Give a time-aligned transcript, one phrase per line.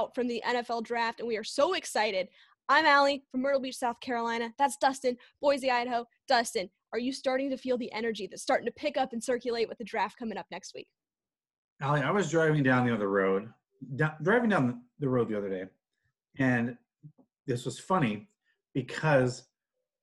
[0.00, 2.28] out from the NFL draft, and we are so excited.
[2.68, 4.52] I'm Allie from Myrtle Beach, South Carolina.
[4.58, 6.06] That's Dustin, Boise, Idaho.
[6.26, 9.68] Dustin, are you starting to feel the energy that's starting to pick up and circulate
[9.68, 10.88] with the draft coming up next week?
[11.82, 13.52] Allie, I was driving down the other road,
[14.22, 15.64] driving down the road the other day,
[16.38, 16.76] and
[17.46, 18.28] this was funny
[18.74, 19.44] because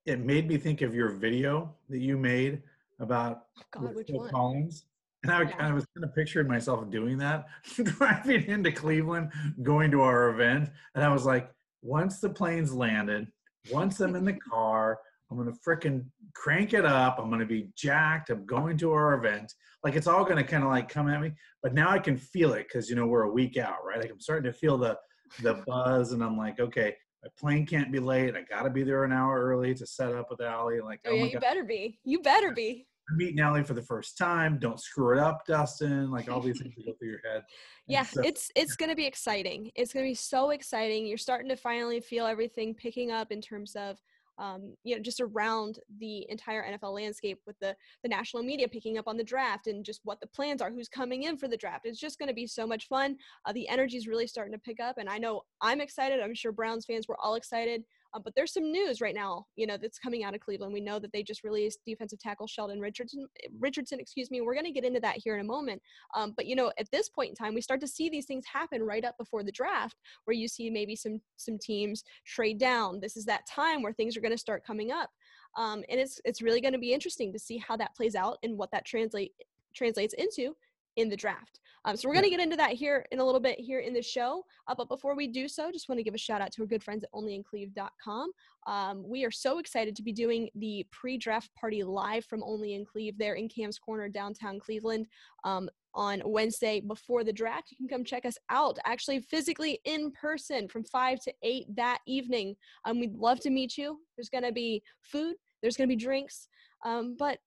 [0.05, 2.61] it made me think of your video that you made
[2.99, 4.29] about oh God, which Phil one?
[4.29, 4.85] Collins.
[5.23, 5.55] And I, yeah.
[5.59, 7.47] I was kind of picturing myself doing that,
[7.83, 9.31] driving into Cleveland,
[9.63, 10.69] going to our event.
[10.95, 11.49] And I was like,
[11.81, 13.27] once the plane's landed,
[13.71, 14.99] once I'm in the car,
[15.29, 17.19] I'm gonna freaking crank it up.
[17.19, 18.29] I'm gonna be jacked.
[18.29, 19.53] I'm going to our event.
[19.83, 21.33] Like it's all gonna kind of like come at me.
[21.61, 23.99] But now I can feel it because you know we're a week out, right?
[23.99, 24.97] Like I'm starting to feel the
[25.41, 28.35] the buzz, and I'm like, okay, my plane can't be late.
[28.35, 30.79] I gotta be there an hour early to set up with Allie.
[30.79, 31.41] Like, oh, oh yeah, you God.
[31.41, 31.99] better be.
[32.05, 32.87] You better be.
[33.11, 34.59] Meeting Allie for the first time.
[34.59, 36.11] Don't screw it up, Dustin.
[36.11, 37.43] Like all these things go through your head.
[37.87, 39.71] yeah, so, it's it's gonna be exciting.
[39.75, 41.05] It's gonna be so exciting.
[41.05, 43.97] You're starting to finally feel everything picking up in terms of
[44.39, 48.97] um, you know, just around the entire NFL landscape with the the national media picking
[48.97, 51.57] up on the draft and just what the plans are, who's coming in for the
[51.57, 51.85] draft.
[51.85, 53.17] It's just going to be so much fun.
[53.45, 56.19] Uh, the energy is really starting to pick up, and I know I'm excited.
[56.19, 57.83] I'm sure Browns fans were all excited.
[58.13, 60.73] Uh, but there's some news right now, you know, that's coming out of Cleveland.
[60.73, 63.27] We know that they just released defensive tackle Sheldon Richardson.
[63.59, 64.41] Richardson, excuse me.
[64.41, 65.81] We're going to get into that here in a moment.
[66.15, 68.45] Um, but you know, at this point in time, we start to see these things
[68.51, 72.99] happen right up before the draft, where you see maybe some some teams trade down.
[72.99, 75.09] This is that time where things are going to start coming up,
[75.57, 78.37] um, and it's it's really going to be interesting to see how that plays out
[78.43, 79.33] and what that translate
[79.75, 80.55] translates into
[80.95, 81.59] in the draft.
[81.87, 83.93] Um, so we're going to get into that here in a little bit here in
[83.93, 84.43] the show.
[84.67, 86.67] Uh, but before we do so, just want to give a shout out to our
[86.67, 88.31] good friends at onlyincleve.com.
[88.67, 92.83] Um, we are so excited to be doing the pre-draft party live from Only in
[92.83, 95.07] Cleve there in Cam's Corner, downtown Cleveland.
[95.45, 97.71] Um, on Wednesday before the draft.
[97.71, 101.99] You can come check us out, actually physically in person from 5 to 8 that
[102.05, 102.55] evening.
[102.85, 103.99] Um, we'd love to meet you.
[104.15, 106.49] There's going to be food, there's going to be drinks,
[106.85, 107.39] um, but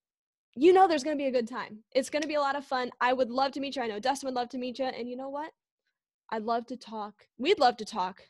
[0.57, 1.79] you know there's going to be a good time.
[1.93, 2.91] It's going to be a lot of fun.
[3.01, 3.83] I would love to meet you.
[3.83, 4.87] I know Dustin would love to meet you.
[4.87, 5.51] And you know what?
[6.31, 7.15] I'd love to talk.
[7.39, 8.23] We'd love to talk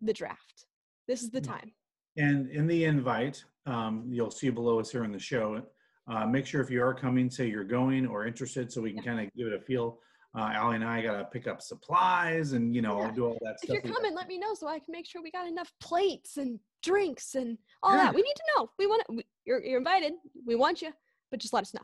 [0.00, 0.66] the draft.
[1.06, 1.46] This is the mm.
[1.46, 1.72] time.
[2.16, 5.62] And in the invite, um, you'll see below us here in the show.
[6.10, 9.02] Uh, make sure if you are coming, say you're going or interested, so we can
[9.04, 9.10] yeah.
[9.14, 9.98] kind of give it a feel.
[10.36, 13.10] Uh, Allie and I got to pick up supplies and, you know, yeah.
[13.10, 13.76] Do all that if stuff.
[13.76, 16.38] If you're coming, let me know so I can make sure we got enough plates
[16.38, 18.04] and drinks and all yeah.
[18.04, 18.14] that.
[18.14, 18.70] We need to know.
[18.78, 20.14] We want to, you're, you're invited.
[20.46, 20.92] We want you
[21.32, 21.82] but just let us know.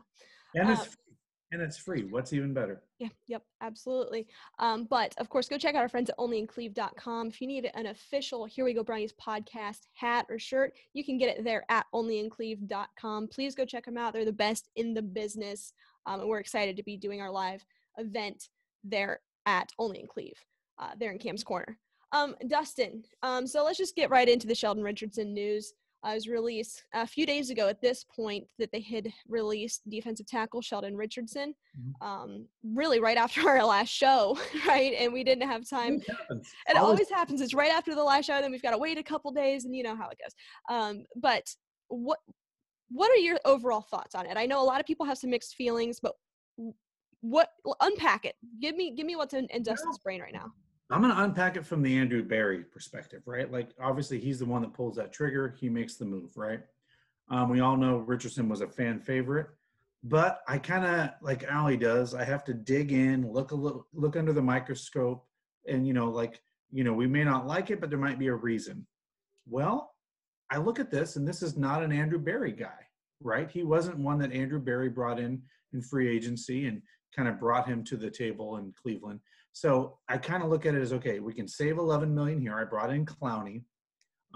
[0.55, 0.87] And it's um,
[1.51, 2.03] and it's free.
[2.03, 2.83] What's even better?
[2.99, 4.27] Yeah, yep, absolutely.
[4.59, 7.27] Um, but of course, go check out our friends at onlyincleve.com.
[7.27, 11.17] If you need an official Here We Go Brownies podcast hat or shirt, you can
[11.17, 13.29] get it there at onlyincleve.com.
[13.29, 14.13] Please go check them out.
[14.13, 15.73] They're the best in the business.
[16.05, 17.65] Um, and we're excited to be doing our live
[17.97, 18.47] event
[18.83, 20.37] there at Only in Cleve,
[20.77, 21.79] uh, there in Cam's Corner.
[22.11, 25.73] Um, Dustin, um, so let's just get right into the Sheldon Richardson news
[26.03, 30.27] uh, was released a few days ago at this point that they had released defensive
[30.27, 32.07] tackle Sheldon Richardson, mm-hmm.
[32.07, 34.37] um, really right after our last show,
[34.67, 34.93] right?
[34.97, 35.95] And we didn't have time.
[35.95, 36.05] It,
[36.69, 37.41] it always, always happens.
[37.41, 39.75] It's right after the last show, then we've got to wait a couple days, and
[39.75, 40.75] you know how it goes.
[40.75, 41.43] Um, but
[41.89, 42.19] what
[42.91, 44.35] what are your overall thoughts on it?
[44.35, 46.13] I know a lot of people have some mixed feelings, but
[47.21, 47.49] what
[47.81, 48.35] unpack it?
[48.61, 50.51] Give me give me what's in, in Dustin's brain right now.
[50.89, 53.51] I'm going to unpack it from the Andrew Berry perspective, right?
[53.51, 55.55] Like, obviously, he's the one that pulls that trigger.
[55.59, 56.61] He makes the move, right?
[57.29, 59.47] Um, we all know Richardson was a fan favorite,
[60.03, 62.15] but I kind of like Allie does.
[62.15, 65.25] I have to dig in, look a little, look under the microscope,
[65.67, 66.41] and you know, like
[66.71, 68.85] you know, we may not like it, but there might be a reason.
[69.47, 69.93] Well,
[70.49, 72.87] I look at this, and this is not an Andrew Berry guy,
[73.21, 73.49] right?
[73.49, 75.41] He wasn't one that Andrew Berry brought in
[75.73, 76.81] in free agency and
[77.15, 79.19] kind of brought him to the table in Cleveland.
[79.53, 82.57] So I kind of look at it as okay, we can save 11 million here.
[82.57, 83.63] I brought in Clowney.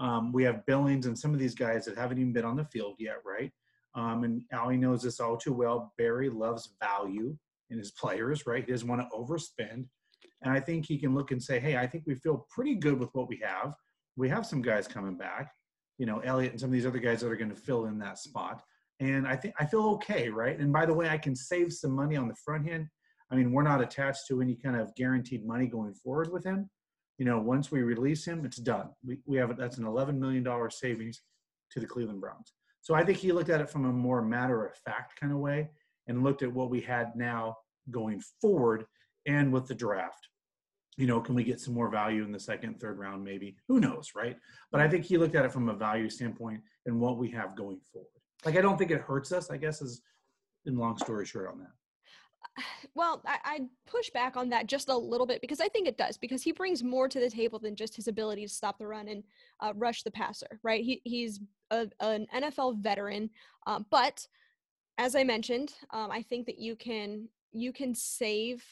[0.00, 2.64] Um, we have Billings and some of these guys that haven't even been on the
[2.64, 3.50] field yet, right?
[3.94, 5.92] Um, and Allie knows this all too well.
[5.98, 7.36] Berry loves value
[7.70, 8.64] in his players, right?
[8.64, 9.86] He doesn't want to overspend.
[10.42, 12.98] And I think he can look and say, hey, I think we feel pretty good
[12.98, 13.74] with what we have.
[14.16, 15.50] We have some guys coming back,
[15.98, 17.98] you know, Elliott and some of these other guys that are going to fill in
[18.00, 18.62] that spot.
[19.00, 20.58] And I think I feel okay, right?
[20.58, 22.88] And by the way, I can save some money on the front end
[23.34, 26.70] I mean, we're not attached to any kind of guaranteed money going forward with him.
[27.18, 28.90] You know, once we release him, it's done.
[29.04, 31.22] We, we have that's an $11 million savings
[31.72, 32.52] to the Cleveland Browns.
[32.80, 35.38] So I think he looked at it from a more matter of fact kind of
[35.38, 35.70] way
[36.06, 37.56] and looked at what we had now
[37.90, 38.84] going forward
[39.26, 40.28] and with the draft.
[40.96, 43.56] You know, can we get some more value in the second, third round, maybe?
[43.66, 44.36] Who knows, right?
[44.70, 47.56] But I think he looked at it from a value standpoint and what we have
[47.56, 48.10] going forward.
[48.44, 50.02] Like, I don't think it hurts us, I guess, is
[50.66, 51.72] in long story short on that.
[52.94, 55.98] well, I, I push back on that just a little bit because I think it
[55.98, 58.86] does because he brings more to the table than just his ability to stop the
[58.86, 59.22] run and
[59.60, 60.60] uh, rush the passer.
[60.62, 60.84] Right?
[60.84, 63.30] He he's a, an NFL veteran,
[63.66, 64.26] um, but
[64.98, 68.64] as I mentioned, um, I think that you can you can save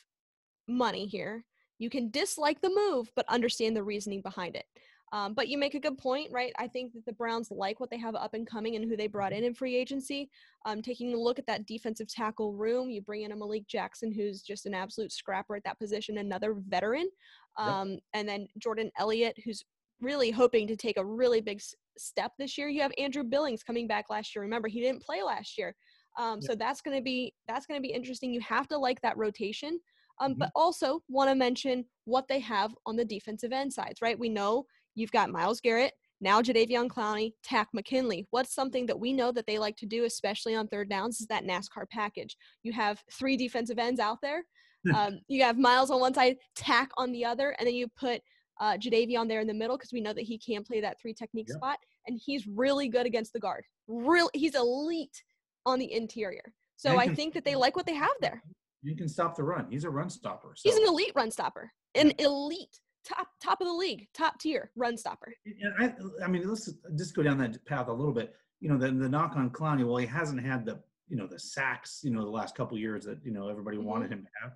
[0.69, 1.45] money here.
[1.79, 4.67] You can dislike the move, but understand the reasoning behind it.
[5.13, 6.53] Um, but you make a good point, right?
[6.59, 9.07] I think that the Browns like what they have up and coming and who they
[9.07, 10.31] brought in in free agency.
[10.65, 14.11] Um, taking a look at that defensive tackle room, you bring in a Malik Jackson,
[14.11, 17.11] who's just an absolute scrapper at that position, another veteran,
[17.59, 18.01] um, yep.
[18.15, 19.63] and then Jordan Elliott, who's
[20.01, 22.69] really hoping to take a really big s- step this year.
[22.69, 24.43] You have Andrew Billings coming back last year.
[24.43, 25.75] Remember, he didn't play last year,
[26.19, 26.45] um, yep.
[26.45, 28.33] so that's going to be that's going to be interesting.
[28.33, 29.79] You have to like that rotation.
[30.21, 30.41] Um, mm-hmm.
[30.41, 34.19] But also want to mention what they have on the defensive end sides, right?
[34.19, 38.27] We know You've got Myles Garrett, now Jadeveon Clowney, Takk McKinley.
[38.31, 41.27] What's something that we know that they like to do, especially on third downs, is
[41.27, 42.37] that NASCAR package.
[42.63, 44.45] You have three defensive ends out there.
[44.97, 48.21] um, you have Myles on one side, Takk on the other, and then you put
[48.61, 51.15] uh, Jadeveon there in the middle because we know that he can play that three
[51.15, 53.65] technique spot, and he's really good against the guard.
[53.89, 55.23] Real, he's elite
[55.67, 56.53] on the interior.
[56.77, 58.43] So I think that they like what they have there.
[58.83, 59.69] You can stop the run.
[59.71, 60.53] He's a run stopper.
[60.57, 60.69] So.
[60.69, 61.71] He's an elite run stopper.
[61.95, 65.35] An elite top top of the league, top tier run stopper.
[65.79, 65.93] I,
[66.25, 68.35] I mean, let's just go down that path a little bit.
[68.61, 71.39] You know, the, the knock on Clowney, well, he hasn't had the you know the
[71.39, 73.87] sacks you know the last couple years that you know everybody mm-hmm.
[73.87, 74.53] wanted him to have.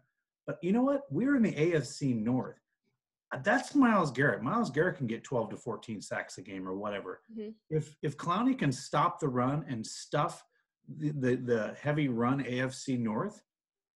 [0.47, 1.03] But you know what?
[1.11, 2.61] We're in the AFC North.
[3.33, 4.43] Uh, that's Myles Garrett.
[4.43, 7.21] Myles Garrett can get 12 to 14 sacks a game or whatever.
[7.33, 7.51] Mm-hmm.
[7.71, 10.45] If if Clowney can stop the run and stuff
[10.99, 13.43] the, the the heavy run AFC North,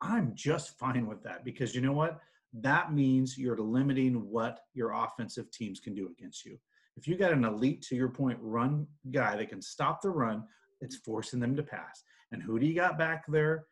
[0.02, 2.20] I'm just fine with that because you know what?
[2.54, 6.58] That means you're limiting what your offensive teams can do against you.
[6.98, 10.44] If you got an elite, to your point, run guy that can stop the run,
[10.82, 12.04] it's forcing them to pass.
[12.32, 13.66] And who do you got back there?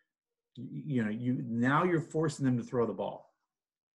[0.56, 3.34] You know, you now you're forcing them to throw the ball.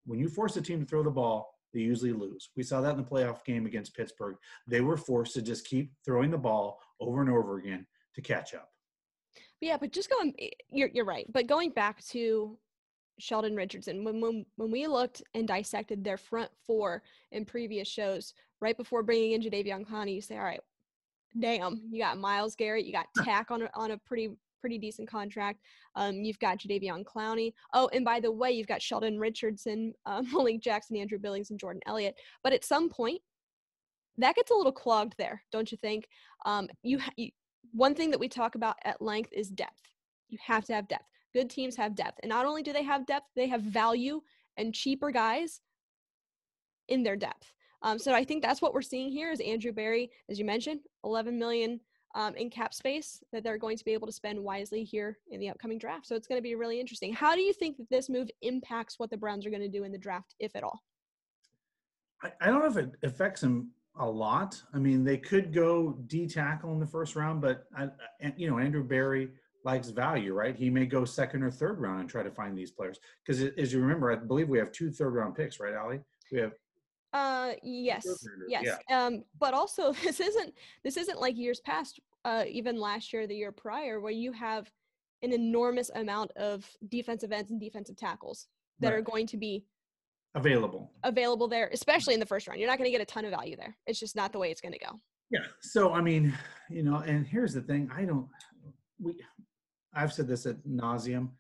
[0.05, 2.51] When you force a team to throw the ball, they usually lose.
[2.57, 4.37] We saw that in the playoff game against Pittsburgh.
[4.67, 8.55] They were forced to just keep throwing the ball over and over again to catch
[8.55, 8.69] up.
[9.61, 10.35] yeah, but just going,
[10.69, 11.27] you're you're right.
[11.33, 12.59] But going back to
[13.23, 14.03] Sheldon Richardson.
[14.03, 19.05] When, when when we looked and dissected their front four in previous shows, right before
[19.05, 20.61] bringing in Jadeveon Clowney, you say, all right,
[21.39, 24.31] damn, you got Myles Garrett, you got Takk on a, on a pretty
[24.61, 25.61] pretty decent contract.
[25.95, 27.53] Um, you've got Jadeveon Clowney.
[27.75, 31.61] Oh, and by the way, you've got Sheldon Richardson, uh, Malik Jackson, Andrew Billings, and
[31.61, 32.17] Jordan Elliott.
[32.43, 33.21] But at some point,
[34.19, 36.09] that gets a little clogged there, don't you think?
[36.45, 37.31] Um, you, you
[37.73, 39.95] one thing that we talk about at length is depth.
[40.29, 42.21] You have to have depth good teams have depth.
[42.23, 44.21] And not only do they have depth, they have value
[44.57, 45.61] and cheaper guys
[46.89, 47.53] in their depth.
[47.83, 50.81] Um, so I think that's what we're seeing here is Andrew Berry, as you mentioned,
[51.05, 51.81] 11 million
[52.15, 55.41] um, in cap space that they're going to be able to spend wisely here in
[55.41, 56.07] the upcoming draft.
[56.07, 57.13] So it's going to be really interesting.
[57.13, 59.85] How do you think that this move impacts what the Browns are going to do
[59.85, 60.83] in the draft, if at all?
[62.23, 64.61] I, I don't know if it affects them a lot.
[64.73, 67.89] I mean, they could go D tackle in the first round, but I,
[68.37, 69.31] you know, Andrew Berry
[69.65, 70.57] likes value, right?
[70.57, 72.99] He may go second or third round and try to find these players.
[73.25, 76.01] Because as you remember, I believe we have two third round picks, right, Allie?
[76.31, 76.53] We have.
[77.13, 78.07] Uh, yes,
[78.49, 78.65] yes.
[78.65, 79.05] Yeah.
[79.05, 82.01] Um, but also this isn't this isn't like years past.
[82.25, 84.71] Uh, even last year, the year prior, where you have
[85.23, 88.47] an enormous amount of defensive ends and defensive tackles
[88.81, 88.99] that right.
[88.99, 89.65] are going to be
[90.35, 92.61] available available there, especially in the first round.
[92.61, 93.77] You're not going to get a ton of value there.
[93.87, 95.01] It's just not the way it's going to go.
[95.31, 95.41] Yeah.
[95.61, 96.37] So I mean,
[96.71, 98.29] you know, and here's the thing: I don't.
[99.01, 99.19] We
[99.95, 101.31] I've said this at nauseum.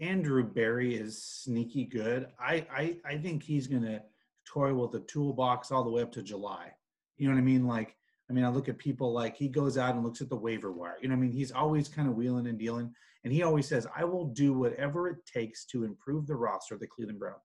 [0.00, 2.28] Andrew Berry is sneaky good.
[2.40, 4.00] I, I, I think he's going to
[4.46, 6.72] toy with the toolbox all the way up to July.
[7.18, 7.66] You know what I mean?
[7.66, 7.96] Like,
[8.30, 10.72] I mean, I look at people like he goes out and looks at the waiver
[10.72, 10.96] wire.
[11.02, 11.32] You know what I mean?
[11.32, 12.94] He's always kind of wheeling and dealing.
[13.24, 16.80] And he always says, I will do whatever it takes to improve the roster of
[16.80, 17.42] the Cleveland Browns.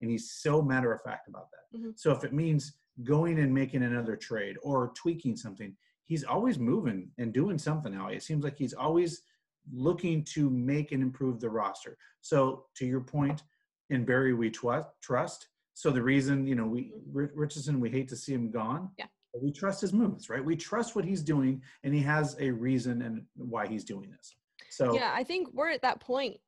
[0.00, 1.78] And he's so matter of fact about that.
[1.78, 1.90] Mm-hmm.
[1.96, 2.72] So if it means
[3.04, 8.08] going and making another trade or tweaking something, he's always moving and doing something now.
[8.08, 9.20] It seems like he's always–
[9.72, 11.96] looking to make and improve the roster.
[12.20, 13.42] So to your point,
[13.90, 15.48] in Berry we trust.
[15.74, 17.38] So the reason you know we mm-hmm.
[17.38, 18.90] Richardson we hate to see him gone.
[18.98, 19.06] Yeah.
[19.40, 20.44] we trust his moves, right?
[20.44, 24.34] We trust what he's doing, and he has a reason and why he's doing this.
[24.70, 26.38] So yeah, I think we're at that point,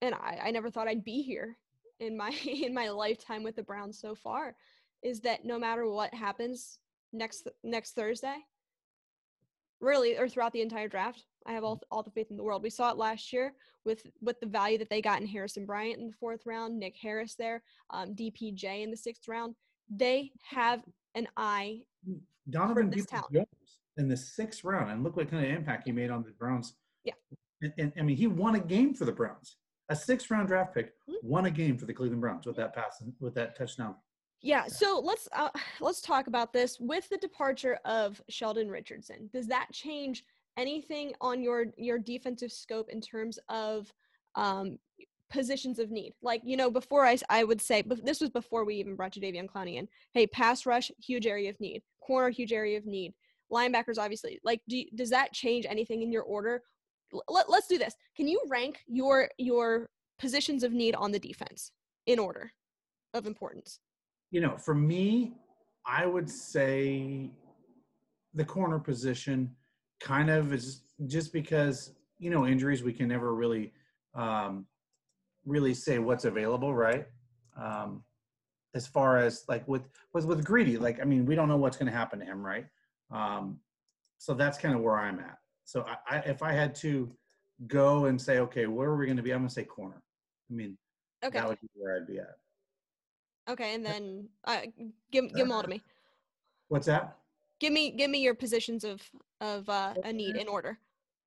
[0.00, 1.56] and I, I never thought I'd be here
[1.98, 4.56] in my in my lifetime with the Browns so far.
[5.02, 6.78] Is that no matter what happens
[7.12, 8.36] next next Thursday,
[9.80, 12.62] really, or throughout the entire draft, I have all, all the faith in the world.
[12.62, 15.98] We saw it last year with with the value that they got in Harrison Bryant
[16.00, 19.54] in the fourth round, Nick Harris there, um, DPJ in the sixth round.
[19.88, 20.82] They have
[21.14, 21.80] an eye
[22.48, 23.48] Donovan talent.
[23.96, 26.74] in the sixth round, and look what kind of impact he made on the Browns.
[27.04, 27.14] Yeah,
[27.62, 29.56] and, and I mean he won a game for the Browns
[29.88, 31.14] a six round draft pick Mhm.
[31.24, 33.96] won a game for the Cleveland Browns with that pass and with that touchdown.
[34.42, 39.28] Yeah, so let's uh, let's talk about this with the departure of Sheldon Richardson.
[39.32, 40.24] Does that change
[40.56, 43.92] anything on your your defensive scope in terms of
[44.34, 44.78] um,
[45.30, 46.14] positions of need?
[46.22, 49.46] Like you know, before I I would say, this was before we even brought Jadeveon
[49.46, 49.88] Clowney in.
[50.12, 51.82] Hey, pass rush, huge area of need.
[52.00, 53.12] Corner, huge area of need.
[53.52, 54.40] Linebackers, obviously.
[54.44, 56.62] Like, do you, does that change anything in your order?
[57.12, 57.94] L- Let, let's do this.
[58.16, 61.72] Can you rank your your positions of need on the defense
[62.06, 62.52] in order
[63.12, 63.80] of importance?
[64.30, 65.34] You know, for me,
[65.86, 67.30] I would say
[68.34, 69.54] the corner position
[70.00, 73.72] kind of is just because you know injuries we can never really
[74.14, 74.66] um,
[75.44, 77.06] really say what's available, right?
[77.60, 78.04] Um,
[78.74, 81.76] as far as like with with with greedy, like I mean, we don't know what's
[81.76, 82.66] going to happen to him, right?
[83.10, 83.58] Um,
[84.18, 85.38] so that's kind of where I'm at.
[85.64, 87.10] So I, I, if I had to
[87.66, 89.32] go and say, okay, where are we going to be?
[89.32, 90.02] I'm going to say corner.
[90.50, 90.76] I mean,
[91.24, 91.38] Okay.
[91.38, 92.36] that would be where I'd be at.
[93.50, 94.60] Okay, and then uh,
[95.10, 95.82] give give them all to me.
[96.68, 97.16] What's that?
[97.58, 99.02] Give me give me your positions of
[99.40, 100.78] of uh, a need in order.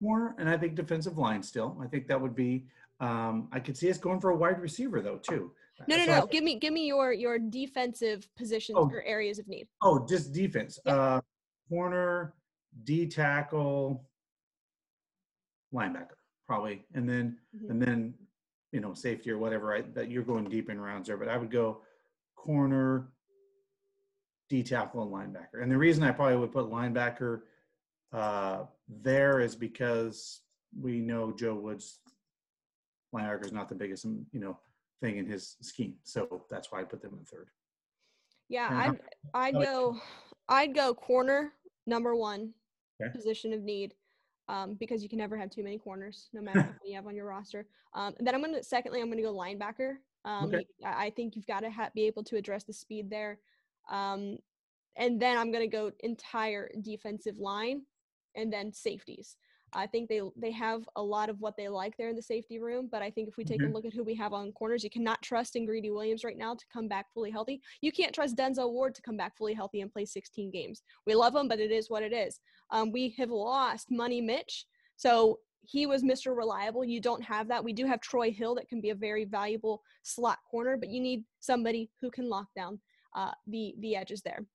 [0.01, 1.77] Corner, and I think defensive line still.
[1.84, 2.65] I think that would be.
[3.00, 5.51] Um, I could see us going for a wide receiver though too.
[5.88, 6.25] No, no, So I- no.
[6.27, 8.89] Give me give me your your defensive positions Oh.
[8.89, 9.68] or areas of need.
[9.82, 10.80] Oh, just defense.
[10.86, 10.96] Yeah.
[10.96, 11.22] Uh,
[11.68, 12.36] corner,
[12.86, 14.06] D tackle,
[15.74, 16.15] linebacker,
[16.48, 17.70] probably, and then Mhm.
[17.70, 18.13] and then
[18.72, 19.65] you know safety or whatever.
[19.68, 21.82] Right, that you're going deep in rounds there, but I would go
[22.43, 23.07] corner,
[24.50, 25.62] D tackle, and linebacker.
[25.62, 27.41] And the reason I probably would put linebacker
[28.12, 30.41] uh, there is because
[30.77, 32.00] we know Joe Woods
[33.15, 34.59] linebacker is not the biggest um, you know
[35.01, 37.47] thing in his scheme, so that's why I put them in third.
[38.50, 38.97] Yeah, I'd
[39.33, 39.97] I'd go
[40.50, 41.53] I'd go corner
[41.88, 42.53] number one
[43.01, 43.12] Okay.
[43.12, 43.93] position of need.
[44.50, 47.07] Um, because you can never have too many corners, no matter how many you have
[47.07, 47.65] on your roster.
[47.93, 49.95] Um, and then I'm gonna secondly, I'm gonna go linebacker.
[50.25, 50.65] Um, Okay.
[50.86, 53.39] I think you've got to ha- be able to address the speed there.
[53.89, 54.38] Um,
[54.96, 57.82] and then I'm gonna go entire defensive line,
[58.36, 59.36] and then safeties.
[59.75, 62.60] I think they they have a lot of what they like there in the safety
[62.60, 63.74] room, but I think if we take a Mhm.
[63.74, 66.53] look at who we have on corners, you cannot trust in Greedy Williams right now
[66.53, 67.60] to come back fully healthy.
[67.82, 70.84] You can't trust Denzel Ward to come back fully healthy and play 16 games.
[71.08, 72.39] We love him, but it is what it is.
[72.70, 76.36] Um, we have lost Money Mitch, so he was Mr.
[76.36, 76.84] Reliable.
[76.84, 77.63] You don't have that.
[77.63, 81.00] We do have Troy Hill that can be a very valuable slot corner, but you
[81.00, 82.79] need somebody who can lock down
[83.15, 84.46] uh, the the edges there,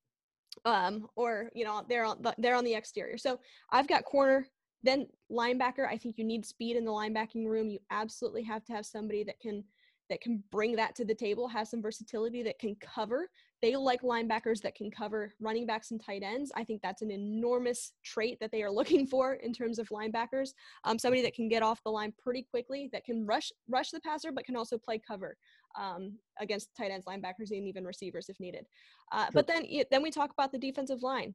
[0.64, 3.16] um, or you know they're on the, they're on the exterior.
[3.16, 4.46] So I've got corner,
[4.82, 5.88] then linebacker.
[5.88, 7.70] I think you need speed in the linebacking room.
[7.70, 9.64] You absolutely have to have somebody that can
[10.10, 13.30] that can bring that to the table, have some versatility that can cover.
[13.60, 16.52] They like linebackers that can cover running backs and tight ends.
[16.54, 20.50] I think that's an enormous trait that they are looking for in terms of linebackers.
[20.84, 24.00] Um, somebody that can get off the line pretty quickly, that can rush rush the
[24.00, 25.36] passer, but can also play cover
[25.78, 28.66] um, against tight ends, linebackers, and even receivers if needed.
[29.12, 29.30] Uh, Sure.
[29.34, 31.34] But then then we talk about the defensive line.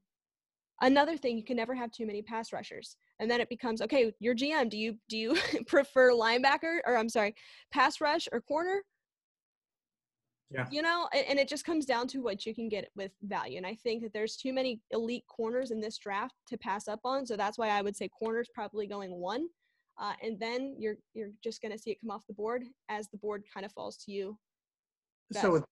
[0.81, 4.11] Another thing, you can never have too many pass rushers, and then it becomes okay.
[4.19, 5.37] Your GM, do you do you
[5.67, 7.35] prefer linebacker or I'm sorry,
[7.71, 8.81] pass rush or corner?
[10.51, 10.67] Yeah.
[10.69, 13.57] You know, and it just comes down to what you can get with value.
[13.57, 16.99] And I think that there's too many elite corners in this draft to pass up
[17.03, 17.25] on.
[17.25, 19.47] So that's why I would say corners probably going one,
[19.97, 23.09] uh, and then you're you're just going to see it come off the board as
[23.09, 24.37] the board kind of falls to you.
[25.31, 25.65] So with,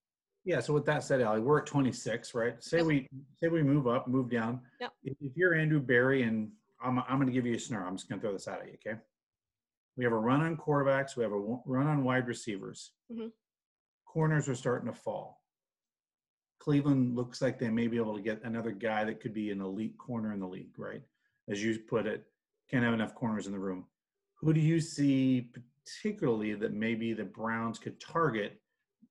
[0.44, 2.60] yeah, so with that said, Allie, we're at 26, right?
[2.62, 2.86] Say Yep.
[2.86, 3.08] we
[3.40, 4.60] say we move up, move down.
[4.80, 4.90] Yep.
[5.04, 6.50] If, if you're Andrew Berry, and
[6.82, 7.86] I'm I'm going to give you a snare.
[7.86, 8.98] I'm just going to throw this out at you, okay?
[9.96, 11.16] We have a run on quarterbacks.
[11.16, 12.92] We have a run on wide receivers.
[13.12, 13.30] Mhm.
[14.12, 15.40] Corners are starting to fall.
[16.58, 19.62] Cleveland looks like they may be able to get another guy that could be an
[19.62, 21.00] elite corner in the league, right?
[21.48, 22.26] As you put it,
[22.70, 23.86] can't have enough corners in the room.
[24.34, 25.50] Who do you see
[25.94, 28.60] particularly that maybe the Browns could target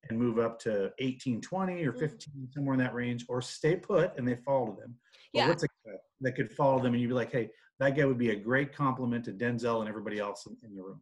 [0.08, 2.00] and move up to 18, 20 or Mm.
[2.00, 4.92] 15, somewhere in that range, or stay put and they fall to them?
[4.92, 5.48] Or Yeah.
[5.50, 8.20] what's a guy that could follow them and you'd be like, hey, that guy would
[8.20, 11.02] be a great compliment to Denzel and everybody else in, in the room.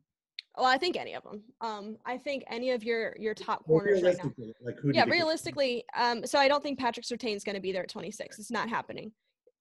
[0.57, 1.43] Well, I think any of them.
[1.61, 4.31] Um, I think any of your your top Well, corners right now.
[4.61, 7.55] like who Yeah, you think would- realistically, um, so I don't think Patrick Surtain's going
[7.55, 8.39] to be there at 26.
[8.39, 9.11] It's not happening.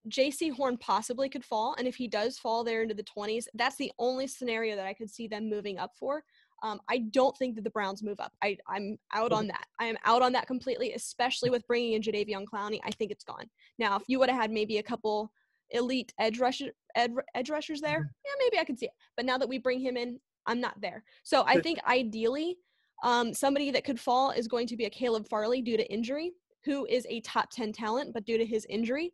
[0.09, 3.77] Jaycee Horn possibly could fall, and if he does fall there into the 20s, that's
[3.77, 6.25] the only scenario that I could see them moving up for.
[6.63, 8.33] Um, I don't think that the Browns move up.
[8.43, 9.67] I, I'm out on that.
[9.79, 12.81] I am out on that completely, especially with bringing in Jadeveon Clowney.
[12.85, 13.45] I think it's gone.
[13.79, 15.31] Now, if you would have had maybe a couple
[15.71, 18.93] elite edge rusher, ed, edge rushers there, yeah, maybe I could see it.
[19.17, 20.19] But now that we bring him in,
[20.49, 21.05] I'm not there.
[21.23, 22.57] So I think ideally,
[23.05, 26.33] um, somebody that could fall is going to be a Caleb Farley due to injury,
[26.65, 29.13] who is a top 10 talent, but due to his injury,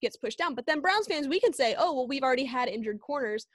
[0.00, 0.54] gets pushed down.
[0.54, 3.46] But then Browns fans, we can say, oh, well, we've already had injured corners.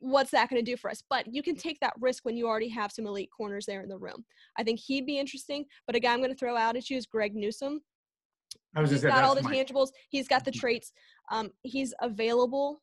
[0.00, 1.02] what's that going to do for us?
[1.08, 3.88] But you can take that risk when you already have some elite corners there in
[3.88, 4.24] the room.
[4.58, 5.64] I think he'd be interesting.
[5.86, 7.80] But a guy I'm going to throw out at you is Greg Newsome.
[8.76, 9.90] I was He's got all the my, tangibles.
[10.10, 10.60] He's got the Mhm.
[10.60, 10.92] traits.
[11.30, 12.82] Um, he's available,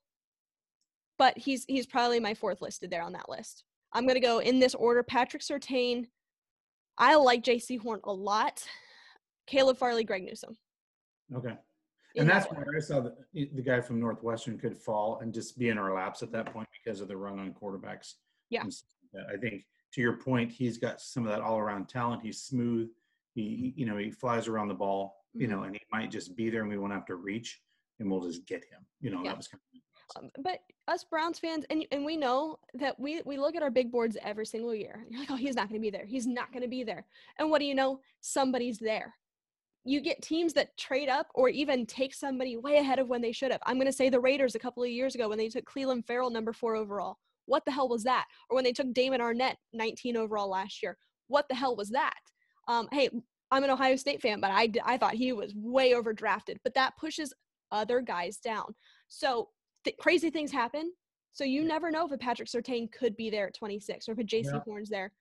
[1.19, 3.63] but he's he's probably my fourth listed there on that list.
[3.93, 6.07] I'm gonna go in this order: Patrick Surtain.
[6.97, 8.65] I like Jaycee Horn a lot.
[9.45, 10.57] Caleb Farley, Greg Newsome.
[11.35, 11.55] okay.
[12.17, 12.65] And that that's order.
[12.65, 13.15] where I saw the,
[13.53, 16.67] the guy from Northwestern could fall and just be in our laps at that point
[16.83, 18.15] because of the run on quarterbacks.
[18.49, 18.63] Yeah.
[19.31, 22.21] I think to your point, he's got some of that all around talent.
[22.23, 22.89] He's smooth.
[23.35, 25.55] He, you know, he flies around the ball, you Mm-hmm.
[25.55, 27.61] know, and he might just be there and we won't have to reach
[27.99, 28.85] and we'll just get him.
[29.01, 29.29] You know, Yeah.
[29.29, 29.81] that was kind of
[30.15, 33.69] Um, but us Browns fans, and and we know that we we look at our
[33.69, 35.05] big boards every single year.
[35.09, 36.05] You're like, oh, he's not going to be there.
[36.05, 37.05] He's not going to be there.
[37.37, 37.99] And what do you know?
[38.21, 39.13] Somebody's there.
[39.85, 43.31] You get teams that trade up or even take somebody way ahead of when they
[43.31, 43.61] should have.
[43.65, 46.05] I'm going to say the Raiders a couple of years ago when they took Clelin
[46.05, 47.17] Ferrell number four overall.
[47.45, 48.25] What the hell was that?
[48.49, 50.97] Or when they took Damon Arnette 19 overall last year.
[51.27, 52.19] What the hell was that?
[52.67, 53.09] Um, hey,
[53.51, 56.57] I'm an Ohio State fan, but I, I thought he was way overdrafted.
[56.63, 57.33] But that pushes
[57.71, 58.75] other guys down.
[59.07, 59.49] So
[59.83, 60.91] th- crazy things happen.
[61.31, 64.19] So you never know if a Patrick Surtain could be there at 26 or if
[64.19, 64.59] a Jaycee Yeah.
[64.65, 65.11] Horn's there.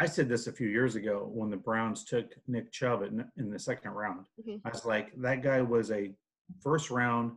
[0.00, 3.50] I said this a few years ago when the Browns took Nick Chubb in, in
[3.50, 4.26] the second round.
[4.40, 4.60] Mhm.
[4.64, 6.14] I was like, that guy was a
[6.60, 7.32] first round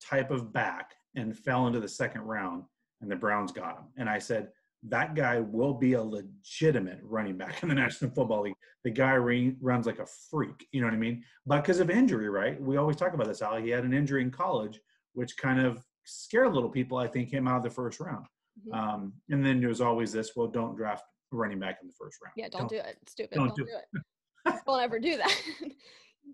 [0.00, 2.64] type of back and fell into the second round,
[3.00, 3.84] and the Browns got him.
[3.96, 4.50] And I said,
[4.82, 8.54] that guy will be a legitimate running back in the National Football League.
[8.84, 11.24] The guy re- runs like a freak, you know what I mean?
[11.46, 12.60] But because of injury, right?
[12.60, 13.62] We always talk about this, Allie.
[13.62, 14.80] He had an injury in college,
[15.16, 18.26] which kind of scared little people, I think, him out of the first round.
[18.68, 18.74] Mhm.
[18.76, 22.34] Um, and then there's always this, well, don't draft running back in the first round.
[22.36, 22.98] Yeah, don't, do it.
[23.08, 23.34] Stupid.
[23.34, 23.70] don't Don't, do do,
[24.52, 24.60] it.
[24.66, 25.34] We'll never do that.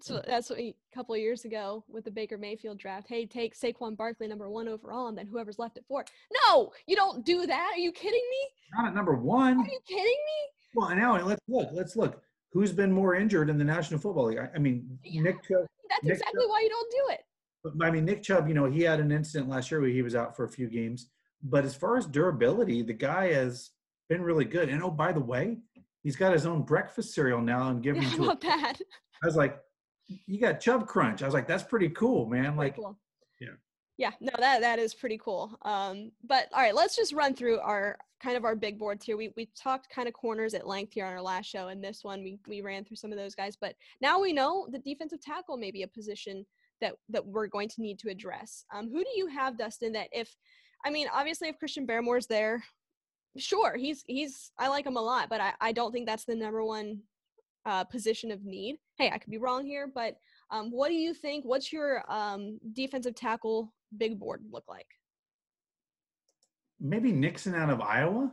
[0.02, 3.08] so that's what we, a couple of years ago with the Baker Mayfield draft.
[3.08, 6.04] Hey, take Saquon Barkley number one overall, and then whoever's left at four.
[6.46, 7.70] No, you don't do that.
[7.74, 8.48] Are you kidding me?
[8.76, 9.58] Not at number one.
[9.60, 10.50] Are you kidding me?
[10.74, 11.68] Well, and now let's look.
[11.72, 12.22] Let's look.
[12.52, 14.38] Who's been more injured in the National Football League?
[14.38, 15.22] I, I mean, Yeah.
[15.22, 17.20] Nick That's Nick exactly why you don't do it.
[17.62, 18.48] But I mean, Nick Chubb.
[18.48, 20.68] You know, he had an incident last year where he was out for a few
[20.68, 21.08] games.
[21.42, 23.70] But as far as durability, the guy has
[24.08, 24.68] been really good.
[24.68, 25.58] And oh, by the way,
[26.02, 28.24] he's got his own breakfast cereal now and giving Yeah, to.
[28.24, 28.80] A, about?
[29.22, 29.58] I was like,
[30.26, 31.22] you got Chubb Crunch.
[31.22, 32.56] I was like, that's pretty cool, man.
[32.56, 32.98] Like, cool.
[33.40, 33.48] yeah.
[33.98, 35.56] Yeah, no, that that is pretty cool.
[35.62, 39.16] Um, but all right, let's just run through our kind of our big boards here.
[39.16, 42.02] We we talked kind of corners at length here on our last show, and this
[42.02, 43.54] one we we ran through some of those guys.
[43.54, 46.44] But now we know the defensive tackle may be a position
[46.82, 48.64] that that we're going to need to address.
[48.74, 49.92] Um, who do you have, Dustin?
[49.92, 50.28] That if,
[50.84, 52.62] I mean, obviously if Christian Barmore's there,
[53.38, 56.34] sure, he's he's I like him a lot, but I I don't think that's the
[56.34, 57.00] number one
[57.64, 58.76] uh, position of need.
[58.98, 60.16] Hey, I could be wrong here, but
[60.50, 61.46] um, what do you think?
[61.46, 64.86] What's your um, defensive tackle big board look like?
[66.82, 68.32] maybe Nixon out of Iowa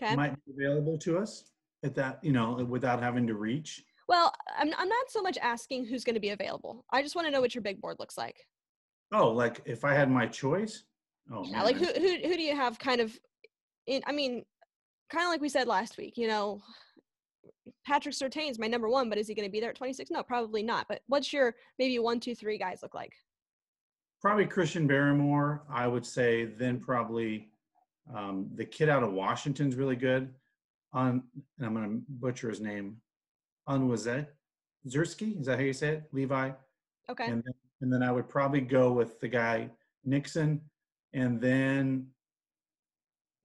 [0.00, 0.14] Okay.
[0.14, 1.50] might be available to us
[1.82, 2.22] at that.
[2.22, 3.84] You know, without having to reach.
[4.08, 6.84] Well, I'm I'm not so much asking who's going to be available.
[6.90, 8.36] I just want to know what your big board looks like.
[9.12, 10.84] Oh, like if I had my choice.
[11.32, 13.16] Oh, Yeah, man, like who who who do you have kind of
[13.86, 14.44] in I mean,
[15.10, 16.62] kind of like we said last week, you know,
[17.86, 20.10] Patrick Surtain's my number one, but is he going to be there at 26?
[20.10, 20.86] No, probably not.
[20.88, 23.12] But what's your maybe one, two, three guys look like?
[24.20, 26.44] Probably Christian Barmore, I would say.
[26.46, 27.50] Then probably
[28.14, 30.34] um, the kid out of Washington's really good.
[30.94, 31.22] On
[31.58, 32.96] and I'm going to butcher his name.
[33.68, 34.26] Unwazet
[34.86, 36.04] Zersky, is that how you say it?
[36.12, 36.50] Levi.
[37.10, 37.26] Okay.
[37.26, 39.70] And then, and then I would probably go with the guy
[40.04, 40.60] Nixon,
[41.12, 42.06] and then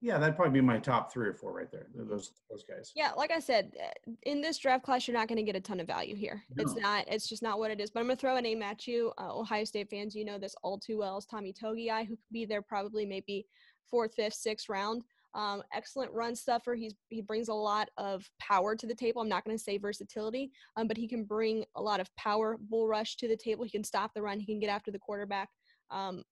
[0.04, 1.86] yeah, that'd probably be my top three or four right there.
[1.94, 2.92] Those those guys.
[2.94, 5.60] Yeah, like I said, uh, in this draft class, you're not going to get a
[5.60, 6.42] ton of value here.
[6.58, 7.06] It's not.
[7.08, 7.90] It's just not what it is.
[7.90, 9.12] But I'm going to throw a name at you.
[9.18, 11.16] Uh, Ohio State fans, you know this all too well.
[11.16, 13.46] Is Tommy Togiai, who could be there probably maybe
[13.90, 15.04] fourth, fifth, sixth round.
[15.34, 16.74] Um, excellent run stuffer.
[16.74, 19.20] He's he brings a lot of power to the table.
[19.20, 22.56] I'm not going to say versatility, um, but he can bring a lot of power,
[22.60, 23.64] bull rush to the table.
[23.64, 24.38] He can stop the run.
[24.38, 25.48] He can get after the quarterback.
[25.90, 26.22] Um,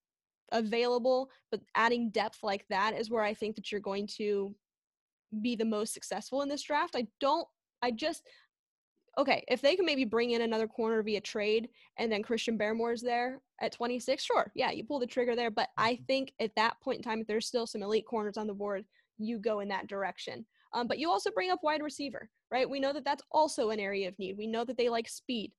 [0.52, 4.54] available, but adding depth like that is where I think that you're going to
[5.40, 6.94] be the most successful in this draft.
[6.94, 7.48] I don't,
[7.80, 8.22] I just,
[9.18, 13.02] okay, if they can maybe bring in another corner via trade and then Christian Barmore's
[13.02, 14.50] there at 26, sure.
[14.54, 15.50] Yeah, you pull the trigger there.
[15.50, 18.46] But I think at that point in time, if there's still some elite corners on
[18.46, 18.84] the board,
[19.18, 20.46] you go in that direction.
[20.74, 22.68] Um, but you also bring up wide receiver, right?
[22.68, 24.38] We know that that's also an area of need.
[24.38, 25.52] We know that they like speed.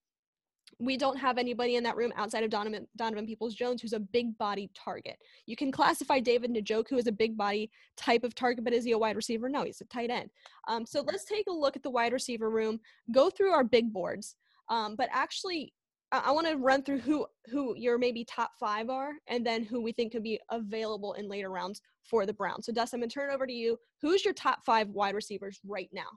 [0.80, 4.00] We don't have anybody in that room outside of Donovan, Donovan Peoples Jones who's a
[4.00, 5.18] big body target.
[5.46, 8.92] You can classify David Njoku as a big body type of target, but is he
[8.92, 9.50] a wide receiver?
[9.50, 10.30] No, he's a tight end.
[10.68, 12.80] Um, so let's take a look at the wide receiver room,
[13.12, 14.36] go through our big boards.
[14.70, 15.74] Um, but actually,
[16.12, 19.64] I, I want to run through who who your maybe top five are, and then
[19.64, 22.66] who we think could be available in later rounds for the Browns.
[22.66, 23.78] So, Dustin, I'm gonna turn it over to you.
[24.02, 26.08] Who's your top five wide receivers right now?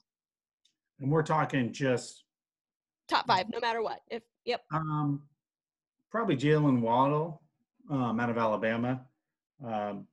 [1.00, 2.24] And we're talking just
[3.08, 4.00] top five, no matter what.
[4.10, 4.62] If yep.
[4.72, 5.22] Um,
[6.10, 7.42] probably Jaylen Waddle
[7.90, 9.00] um, out of Alabama.
[9.64, 10.06] Um,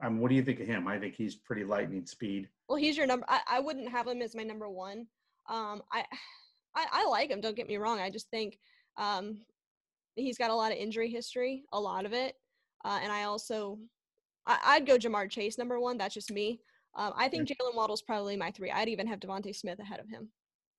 [0.00, 0.88] I mean, what do you think of him?
[0.88, 2.48] I think he's pretty lightning speed.
[2.68, 3.26] Well, he's your number.
[3.28, 5.06] I, I wouldn't have him as my number one.
[5.48, 6.04] Um, I,
[6.74, 7.40] I, I like him.
[7.40, 8.00] Don't get me wrong.
[8.00, 8.58] I just think
[8.96, 9.38] um,
[10.16, 12.34] he's got a lot of injury history, a lot of it,
[12.84, 13.78] uh, and I also
[14.46, 15.98] I, would go Ja'Marr Chase number one.
[15.98, 16.60] That's just me.
[16.94, 18.70] Um, I think Jaylen Waddle's probably my three.
[18.70, 20.28] I'd even have DeVonta Smith ahead of him.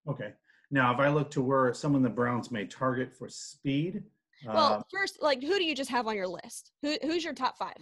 [0.07, 0.33] Okay.
[0.71, 4.03] Now, if I look to where someone the Browns may target for speed,
[4.45, 6.71] well, uh, first, like, who do you just have on your list?
[6.81, 7.77] Who, who's your top five?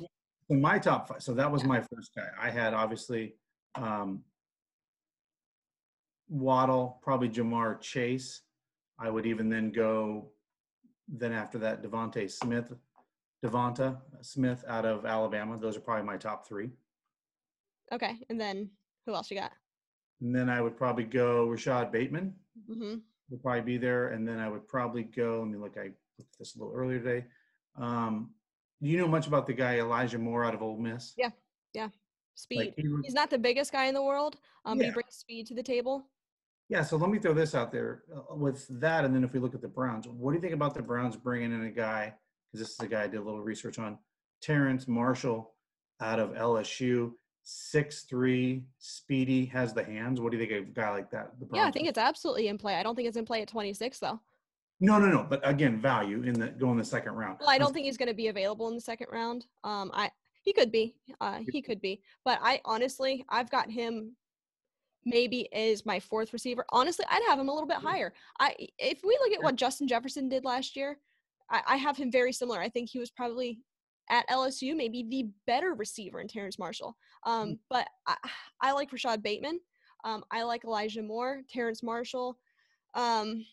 [0.50, 1.24] My top five.
[1.24, 1.70] So that was yeah.
[1.70, 2.28] my first guy.
[2.40, 3.36] I had obviously
[3.76, 4.22] um,
[6.30, 8.42] Waddle, probably Ja'Marr Chase.
[9.00, 10.32] I would even then go.
[11.08, 12.72] Then after that, DeVonta Smith,
[13.44, 15.58] DeVonta Smith out of Alabama.
[15.58, 16.70] Those are probably my top three.
[17.92, 18.70] Okay, and then
[19.06, 19.52] who else you got?
[20.22, 22.34] And then I would probably go Rashod Bateman.
[22.70, 22.96] Mm-hmm.
[23.30, 25.42] Would probably be there, and then I would probably go.
[25.42, 25.78] I mean, look.
[25.78, 27.26] I looked at this a little earlier today.
[27.78, 28.32] Um,
[28.82, 31.14] do you know much about the guy Elijah Moore out of Ole Miss?
[31.18, 31.30] Yeah,
[31.74, 31.90] yeah,
[32.36, 32.58] speed.
[32.58, 34.84] Like he was, He's not the biggest guy in the world, um, yeah.
[34.84, 36.06] but he brings speed to the table.
[36.68, 39.40] Yeah, so let me throw this out there uh, with that, and then if we
[39.40, 42.14] look at the Browns, what do you think about the Browns bringing in a guy?
[42.52, 43.98] Because this is a guy I did a little research on,
[44.42, 45.54] Terrence Marshall
[46.02, 47.12] out of LSU
[47.44, 50.20] six three, speedy, has the hands.
[50.20, 51.32] What do you think of a guy like that?
[51.54, 52.76] yeah, I think it's absolutely in play.
[52.76, 54.20] I don't think it's in play at 26 though.
[54.80, 55.26] No, no, no.
[55.30, 57.38] But again, value in the going the second round.
[57.40, 59.46] Well, I don't think he's going to be available in the second round.
[59.64, 60.10] Um, I
[60.44, 64.16] he could be, uh, he could be, but I honestly, I've got him
[65.06, 66.66] maybe is my fourth receiver.
[66.70, 68.14] Honestly, I'd have him a little bit higher.
[68.40, 70.98] I if we look at what Justin Jefferson did last year,
[71.50, 72.60] I, I have him very similar.
[72.60, 73.60] I think he was probably
[74.12, 76.96] at LSU, maybe the better receiver in Terrence Marshall.
[77.26, 77.60] Um, mm.
[77.70, 78.16] But I,
[78.62, 79.60] I, like Rashod Bateman.
[80.04, 82.38] Um, I like Elijah Moore, Terrence Marshall.
[82.94, 83.46] Um,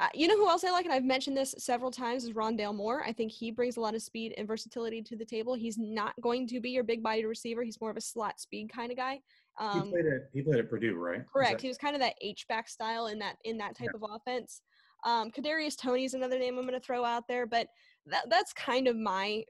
[0.00, 2.74] uh, you know who else I like, and I've mentioned this several times, is Rondale
[2.74, 3.04] Moore.
[3.06, 5.54] I think he brings a lot of speed and versatility to the table.
[5.54, 7.62] He's not going to be your big bodied receiver.
[7.62, 9.20] He's more of a slot speed kind of guy.
[9.60, 11.22] Um, he played at he played at Purdue, right?
[11.32, 11.52] Correct.
[11.52, 14.08] That- he was kind of that H back style in that in that type yeah.
[14.08, 14.62] of offense.
[15.04, 17.68] Um, Kadarius is another name I'm going to throw out there, but
[18.06, 19.44] that, that's kind of my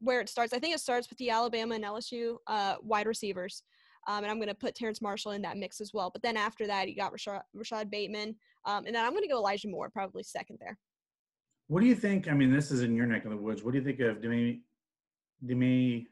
[0.00, 0.52] where it starts.
[0.52, 3.62] I think it starts with the Alabama and LSU uh, wide receivers.
[4.06, 6.10] Um, and I'm going to put Terrence Marshall in that mix as well.
[6.10, 8.34] But then after that, you got Rashod, Rashod Bateman.
[8.64, 10.78] Um, and then I'm going to go Elijah Moore, probably second there.
[11.66, 12.28] What do you think?
[12.28, 13.62] I mean, this is in your neck of the woods.
[13.62, 14.62] What do you think of Demi,
[15.46, 16.06] Demi,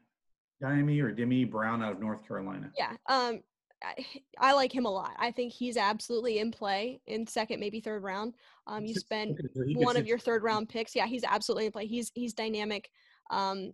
[0.61, 2.71] Demi or Demi Brown out of North Carolina?
[2.77, 2.93] Yeah.
[3.07, 3.41] Um,
[3.83, 4.05] I,
[4.39, 5.15] I, like him a lot.
[5.17, 8.33] I think he's absolutely in play in second, maybe third round.
[8.67, 9.39] Um, you spend
[9.75, 10.95] one of your third round picks.
[10.95, 11.85] Yeah, he's absolutely in play.
[11.85, 12.89] He's he's dynamic.
[13.29, 13.73] Um,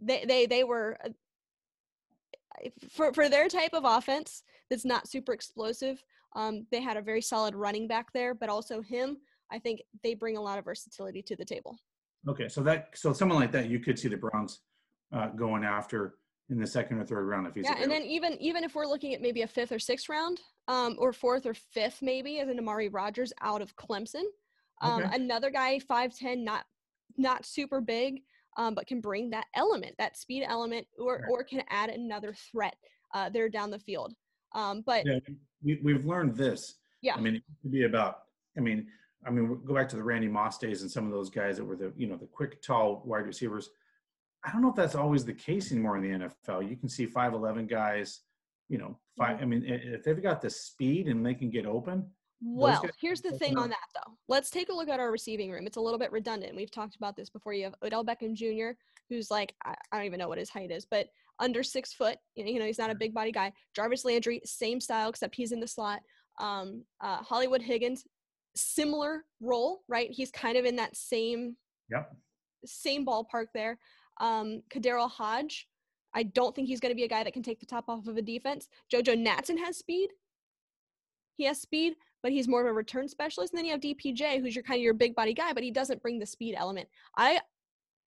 [0.00, 6.02] they they they were uh, for for their type of offense that's not super explosive.
[6.36, 9.18] Um, they had a very solid running back there, but also him.
[9.52, 11.76] I think they bring a lot of versatility to the table.
[12.28, 14.60] Okay, so that so someone like that, you could see the Browns
[15.12, 16.14] uh, going after
[16.50, 17.94] in the second or third round if he's yeah, available.
[17.94, 20.96] and then even even if we're looking at maybe a fifth or sixth round, um,
[20.98, 24.24] or fourth or fifth maybe as an Amari Rodgers out of Clemson,
[24.80, 25.14] um, okay.
[25.14, 26.64] another guy five ten, not
[27.16, 28.22] not super big,
[28.56, 32.74] um, but can bring that element, that speed element, or or can add another threat
[33.14, 34.12] uh, there down the field.
[34.54, 35.18] Um, but yeah,
[35.62, 36.74] we, we've learned this.
[37.02, 38.20] Yeah, I mean, it could be about.
[38.56, 38.86] I mean,
[39.26, 41.64] I mean, go back to the Randy Moss days and some of those guys that
[41.64, 43.70] were the you know the quick, tall wide receivers.
[44.44, 46.68] I don't know if that's always the case anymore in the NFL.
[46.68, 48.20] You can see five eleven guys,
[48.68, 49.40] you know, five.
[49.40, 52.06] I mean, if they've got the speed and they can get open,
[52.42, 54.12] well, here's the thing on that though.
[54.28, 55.66] Let's take a look at our receiving room.
[55.66, 56.56] It's a little bit redundant.
[56.56, 57.54] We've talked about this before.
[57.54, 58.76] You have Odell Beckham Jr.,
[59.08, 62.18] who's like I, I don't even know what his height is, but under six foot.
[62.34, 63.52] You know, he's not a big body guy.
[63.74, 66.00] Jarvis Landry, same style except he's in the slot.
[66.38, 68.04] Um, uh, Hollywood Higgins,
[68.56, 70.10] similar role, right?
[70.10, 71.56] He's kind of in that same
[71.90, 72.14] yep.
[72.64, 73.78] same ballpark there.
[74.20, 75.68] Um, Hodge,
[76.14, 78.06] I don't think he's going to be a guy that can take the top off
[78.06, 78.68] of a defense.
[78.92, 80.10] JoJo Natson has speed.
[81.36, 83.52] He has speed, but he's more of a return specialist.
[83.52, 85.70] And then you have DPJ, who's your kind of your big body guy, but he
[85.70, 86.88] doesn't bring the speed element.
[87.18, 87.40] I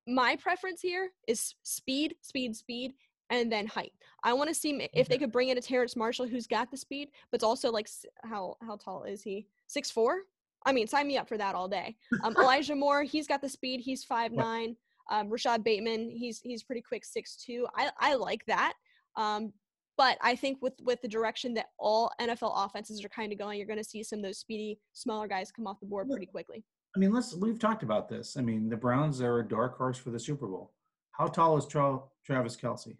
[0.08, 2.94] my preference here is speed, speed, speed,
[3.30, 3.94] and then height.
[4.24, 6.78] I want to see if they could bring in a Terrence Marshall who's got the
[6.78, 7.88] speed, but it's also like
[8.24, 9.46] how how tall is he?
[9.68, 10.22] Six four.
[10.66, 11.96] I mean, sign me up for that all day.
[12.24, 13.82] Um, Elijah Moore, he's got the speed.
[13.82, 14.76] He's five nine.
[15.12, 17.68] Um, Rashod Bateman, he's he's pretty quick, six two.
[17.76, 18.74] I I like that.
[19.16, 19.54] Um,
[19.98, 23.58] but I think with with the direction that all NFL offenses are kind of going,
[23.58, 26.28] you're going to see some of those speedy, smaller guys come off the board pretty
[26.28, 26.64] quickly.
[26.96, 28.38] I mean, let's we've talked about this.
[28.38, 30.74] I mean, the Browns are a dark horse for the Super Bowl.
[31.12, 32.96] How tall is Tra- Travis Kelce?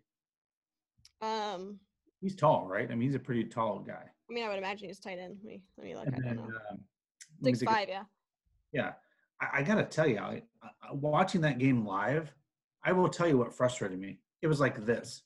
[1.22, 1.80] Um,
[2.22, 2.90] He's tall, right?
[2.90, 3.94] I mean, he's a pretty tall guy.
[3.94, 5.38] I mean, I would imagine he's tight end.
[5.44, 6.08] Let me let me look.
[6.08, 6.56] And I then, don't know.
[6.72, 6.80] um,
[7.44, 8.04] Six five, yeah.
[8.72, 8.94] Yeah,
[9.40, 12.34] I, I gotta tell you, I, I, watching that game live,
[12.84, 14.20] I will tell you what frustrated me.
[14.42, 15.22] It was like this: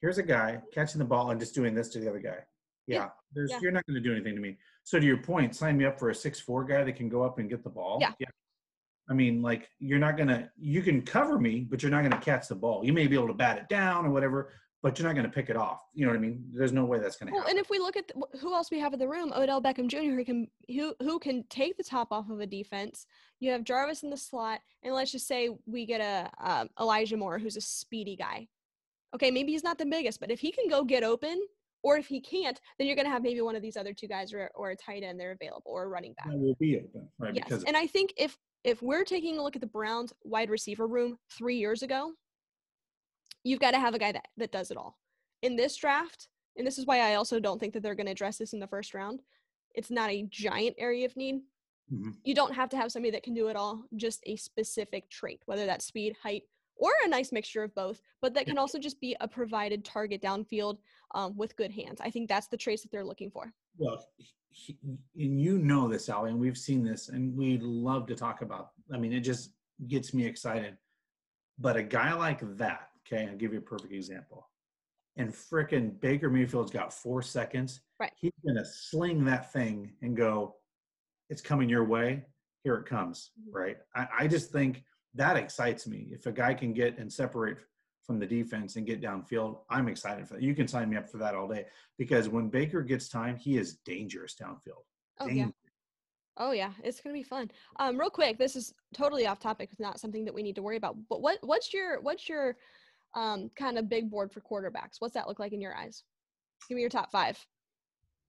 [0.00, 2.38] here's a guy catching the ball and just doing this to the other guy.
[2.86, 3.58] Yeah, Yeah, there's yeah.
[3.60, 4.56] you're not going to do anything to me.
[4.84, 7.22] So to your point, sign me up for a six four guy that can go
[7.22, 7.98] up and get the ball.
[8.00, 8.12] Yeah.
[8.18, 8.28] yeah.
[9.10, 12.48] I mean, like you're not gonna you can cover me, but you're not gonna catch
[12.48, 12.84] the ball.
[12.84, 15.48] You may be able to bat it down or whatever, but you're not gonna pick
[15.48, 15.80] it off.
[15.94, 16.44] You know what I mean?
[16.52, 17.56] There's no way that's gonna Well, happen.
[17.56, 19.88] and if we look at the, who else we have in the room, Odell Beckham
[19.88, 23.06] Jr., who can who who can take the top off of a defense.
[23.40, 27.16] You have Jarvis in the slot, and let's just say we get a um, Elijah
[27.16, 28.46] Moore, who's a speedy guy.
[29.14, 31.40] Okay, maybe he's not the biggest, but if he can go get open,
[31.82, 34.32] or if he can't, then you're gonna have maybe one of these other two guys,
[34.32, 36.26] or, or a tight end they're available, or a running back.
[36.28, 37.34] that will be open, right?
[37.34, 40.50] Yes, Because and I think if if we're taking a look at the Browns wide
[40.50, 42.12] receiver room three years ago,
[43.44, 44.98] you've got to have a guy that that does it all.
[45.42, 48.12] In this draft, and this is why I also don't think that they're going to
[48.12, 49.20] address this in the first round.
[49.74, 51.36] It's not a giant area of need.
[51.92, 52.14] Mhm.
[52.24, 55.40] You don't have to have somebody that can do it all, just a specific trait,
[55.46, 56.42] whether that's speed, height,
[56.78, 60.22] or a nice mixture of both, but that can also just be a provided target
[60.22, 60.78] downfield
[61.14, 62.00] um, with good hands.
[62.00, 63.52] I think that's the traits that they're looking for.
[63.76, 64.04] Well,
[64.50, 64.78] he,
[65.16, 68.70] and you know this, Allie, and we've seen this, and we love to talk about.
[68.92, 69.50] I mean, it just
[69.88, 70.76] gets me excited.
[71.58, 74.48] But a guy like that, okay, I'll give you a perfect example.
[75.16, 77.80] And frickin' Baker Mayfield's got four seconds.
[77.98, 78.12] Right.
[78.16, 80.56] He's gonna sling that thing and go,
[81.28, 82.24] "It's coming your way.
[82.62, 83.52] Here it comes." Mhm.
[83.52, 83.76] Right.
[83.96, 86.08] I, I just think that excites me.
[86.10, 87.58] If a guy can get and separate
[88.04, 90.42] from the defense and get downfield, I'm excited for that.
[90.42, 91.66] You can sign me up for that all day
[91.98, 94.84] because when Baker gets time, he is dangerous downfield.
[95.20, 95.48] Oh yeah.
[96.36, 97.50] Oh yeah, it's gonna be fun.
[97.80, 99.70] Um, real quick, this is totally off topic.
[99.72, 100.96] It's not something that we need to worry about.
[101.08, 102.56] But what what's your what's your
[103.14, 104.96] um kind of big board for quarterbacks?
[105.00, 106.04] What's that look like in your eyes?
[106.68, 107.38] Give me your top five.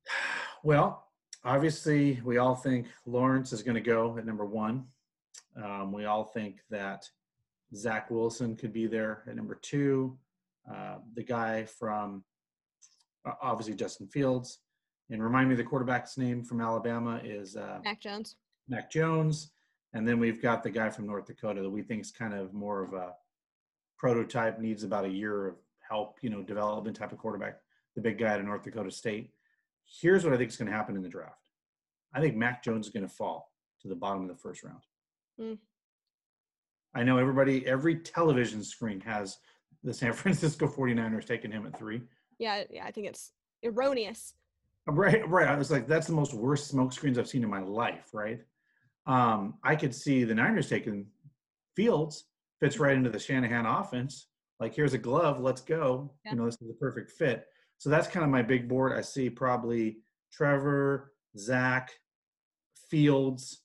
[0.61, 1.07] Well,
[1.45, 4.83] obviously, we all think Lawrence is going to go at number one.
[5.55, 7.07] Um, we all think that
[7.75, 10.17] Zach Wilson could be there at number two.
[10.69, 12.23] Uh, the guy from
[13.25, 14.59] uh, obviously Justin Fields.
[15.09, 18.35] And remind me the quarterback's name from Alabama is uh, Mac Jones.
[18.67, 19.51] Mac Jones.
[19.93, 22.53] And then we've got the guy from North Dakota that we think is kind of
[22.53, 23.13] more of a
[23.97, 25.55] prototype, needs about a year of
[25.88, 27.57] help, you know, development type of quarterback,
[27.95, 29.31] the big guy out of North Dakota State.
[29.85, 31.41] Here's what I think is going to happen in the draft.
[32.13, 34.81] I think Mac Jones is going to fall to the bottom of the first round.
[35.39, 35.54] Hmm.
[36.93, 39.38] I know everybody, every television screen has
[39.84, 42.02] the San Francisco 49ers taking him at three.
[42.39, 43.32] Yeah, yeah, I think it's
[43.63, 44.34] erroneous.
[44.88, 45.47] Right, right.
[45.47, 48.39] I was like, that's the most worst smoke screens I've seen in my life, right?
[49.06, 51.06] Um, I could see the Niners taking
[51.75, 52.25] Fields,
[52.60, 54.28] fits right into the Shanahan offense.
[54.60, 56.12] Like, here's a glove, let's go.
[56.25, 56.32] Yeah.
[56.32, 57.45] You know, this is the perfect fit.
[57.78, 58.93] So that's kind of my big board.
[58.97, 59.99] I see probably
[60.34, 61.91] Trevor, Zach,
[62.89, 63.62] Fields,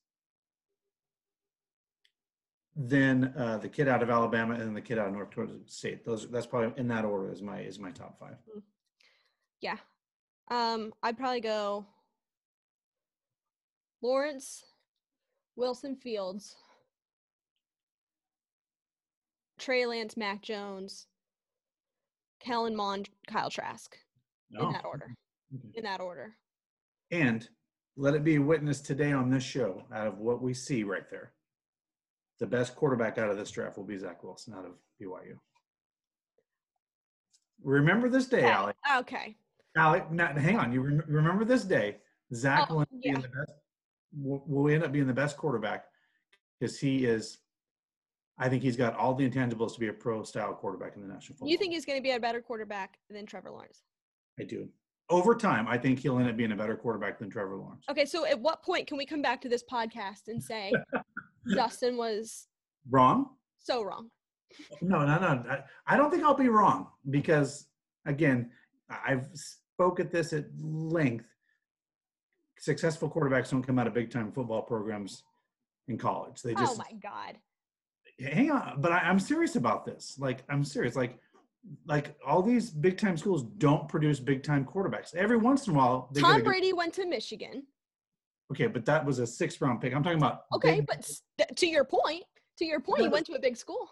[2.77, 5.55] then uh, the kid out of Alabama, and then the kid out of North Dakota
[5.67, 6.05] State.
[6.05, 8.37] Those that's probably in that order is my is my top five.
[9.61, 9.77] Yeah.
[10.51, 11.87] Um, I'd probably go
[14.03, 14.65] Lawrence,
[15.57, 16.57] Wilson Fields,
[19.59, 21.07] Trey Lance, Mac Jones,
[22.41, 23.97] Kellen Mond, Kyle Trask.
[24.51, 24.67] No.
[24.67, 25.15] In that order.
[25.55, 25.79] Okay.
[25.79, 26.35] In that order.
[27.11, 27.49] And
[27.97, 31.09] let it be a witness today on this show, out of what we see right
[31.11, 31.33] there,
[32.41, 35.37] the best quarterback out of this draft will be Zach Wilson out of BYU.
[37.63, 38.51] Remember this day, Okay.
[38.51, 38.77] Alec.
[38.99, 39.37] Okay.
[39.77, 40.73] Alec, now, hang on.
[40.73, 41.97] You rem- remember this day.
[42.35, 43.21] Zach Oh, will, end up being yeah.
[43.21, 43.53] the best,
[44.17, 45.87] will, will end up being the best quarterback
[46.59, 47.39] because he is.
[48.37, 51.35] I think he's got all the intangibles to be a pro-style quarterback in the national
[51.37, 51.49] football.
[51.49, 53.83] You think he's going to be a better quarterback than Trevor Lawrence?
[54.41, 54.69] I do.
[55.09, 57.85] Over time, I think he'll end up being a better quarterback than Trevor Lawrence.
[57.89, 60.73] Okay, so at what point can we come back to this podcast and say
[61.53, 62.47] Justin was
[62.91, 63.31] Wrong?
[63.59, 64.11] so wrong?
[64.81, 65.45] No, no, no.
[65.51, 67.67] I, I don't think I'll be wrong because,
[68.07, 68.51] again,
[68.89, 71.25] I've spoke at this at length.
[72.59, 75.25] Successful quarterbacks don't come out of big time football programs
[75.89, 76.41] in college.
[76.43, 77.37] They just Oh my God.
[78.21, 78.81] hang on.
[78.81, 80.17] But I, I'm serious about this.
[80.19, 80.95] Like, I'm serious.
[80.95, 81.19] Like,
[81.87, 85.15] like all these big time schools don't produce big time quarterbacks.
[85.15, 87.65] Every once in a while, they get a Tom good- Brady went to Michigan.
[88.51, 89.95] Okay, but that was a sixth round pick.
[89.95, 92.25] I'm talking about Okay, big- but to your point,
[92.59, 93.91] to your point, he went to a big school.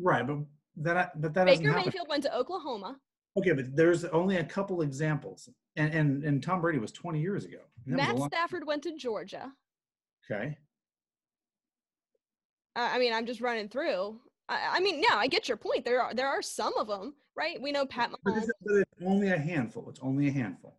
[0.00, 0.38] right, but
[0.76, 1.72] that but that Baker.
[1.72, 2.98] Mayfield went to Oklahoma.
[3.38, 7.44] Okay, but there's only a couple examples, and and and Tom Brady was 20 years
[7.44, 7.58] ago.
[7.86, 9.52] And that was a Matt long- Stafford went to Georgia.
[10.30, 10.56] okay.
[12.76, 14.20] I I mean, I'm just running through.
[14.48, 15.84] I, I mean, yeah, I get your point.
[15.84, 17.60] There are there are some of them, right?
[17.60, 18.46] We know Pat Mahomes.
[18.64, 19.88] but it's only a handful.
[19.90, 20.77] It's only a handful.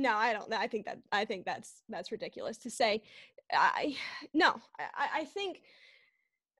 [0.00, 0.52] No, I don't.
[0.52, 3.02] I think that I think that's that's ridiculous to say.
[3.52, 3.96] I
[4.32, 4.60] no.
[4.78, 5.60] I, I- think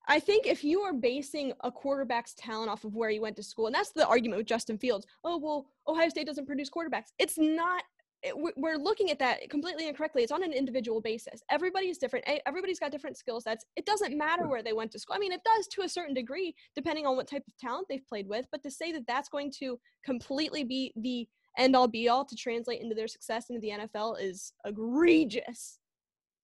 [0.08, 3.42] I think if you are basing a quarterback's talent off of where he went to
[3.42, 5.06] school, and that's the argument with Justin Fields.
[5.24, 7.12] Oh well, Ohio State doesn't produce quarterbacks.
[7.18, 7.82] It's not.
[8.22, 10.22] it- we- We're looking at that completely incorrectly.
[10.22, 11.42] It's on an individual basis.
[11.50, 12.28] Everybody's different.
[12.28, 13.64] e- Everybody's got different skill sets.
[13.76, 15.16] It doesn't matter where they went to school.
[15.16, 18.06] I mean, it does to a certain degree, depending on what type of talent they've
[18.06, 18.46] played with.
[18.52, 21.26] But to say that that's going to completely be the
[21.58, 25.78] end all be all to translate into their success into the NFL is egregious.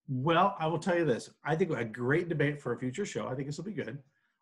[0.07, 1.29] Well, I will tell you this.
[1.45, 3.27] I think a great debate for a future show.
[3.27, 3.99] I think this will be good.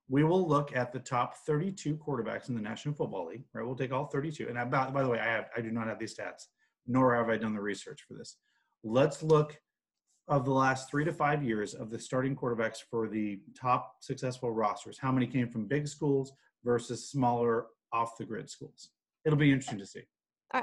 [0.07, 3.43] We will look at the top 32 quarterbacks in the National Football League.
[3.53, 4.47] Right, we'll take all 32.
[4.47, 6.45] And about, by, the way, I have I do not have these stats,
[6.85, 8.37] nor have I done the research for this.
[8.83, 9.59] Let's look
[10.27, 14.51] of the last three to five years of the starting quarterbacks for the top successful
[14.51, 14.97] rosters.
[14.99, 18.89] How many came from big schools versus smaller off the grid schools?
[19.23, 20.01] It'll be interesting to see.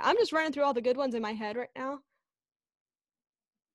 [0.02, 2.00] I'm just running through all the good ones in my head right now.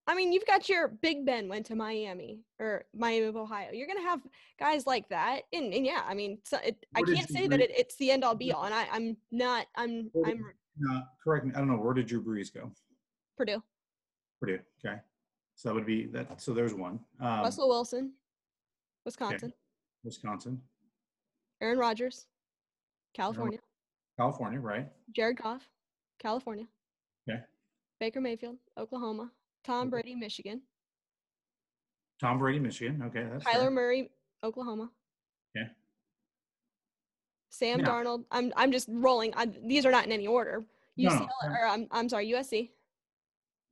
[0.09, 3.71] I mean, you've got your Big Ben went to Miami or Miami of Ohio.
[3.73, 4.21] You're gonna have
[4.57, 7.71] guys like that, and, and yeah, I mean, so it, I can't say that it,
[7.77, 9.67] it's the end all be all, and I, I'm not.
[9.75, 11.51] I'm did- I'm correct me.
[11.55, 12.71] I don't know where did Drew Brees go?
[13.35, 13.61] Purdue.
[14.39, 14.59] Purdue.
[14.85, 14.95] Okay,
[15.55, 16.39] so that would be that.
[16.39, 16.99] So there's one.
[17.19, 18.13] Um, Russell Wilson,
[19.03, 19.51] Wisconsin.
[20.05, 20.61] Wisconsin,
[21.59, 22.27] Aaron Rodgers,
[23.13, 23.59] California.
[24.17, 24.87] California, right?
[25.13, 25.67] Jared Goff,
[26.19, 26.65] California.
[27.29, 27.39] Okay.
[27.99, 29.31] Baker Mayfield, Oklahoma.
[29.63, 29.89] Tom.
[29.89, 30.61] Brady, Michigan.
[32.21, 33.01] Tom Brady, Michigan.
[33.05, 33.71] Okay, that's Kyler fair.
[33.71, 34.09] Murray,
[34.43, 34.89] Oklahoma.
[35.55, 35.67] Okay.
[37.49, 37.85] Sam Yeah.
[37.85, 38.25] Darnold.
[38.31, 39.33] I'm I'm just rolling.
[39.35, 40.63] I, these are not in any order.
[40.95, 42.69] No, no, or I'm I'm sorry, USC.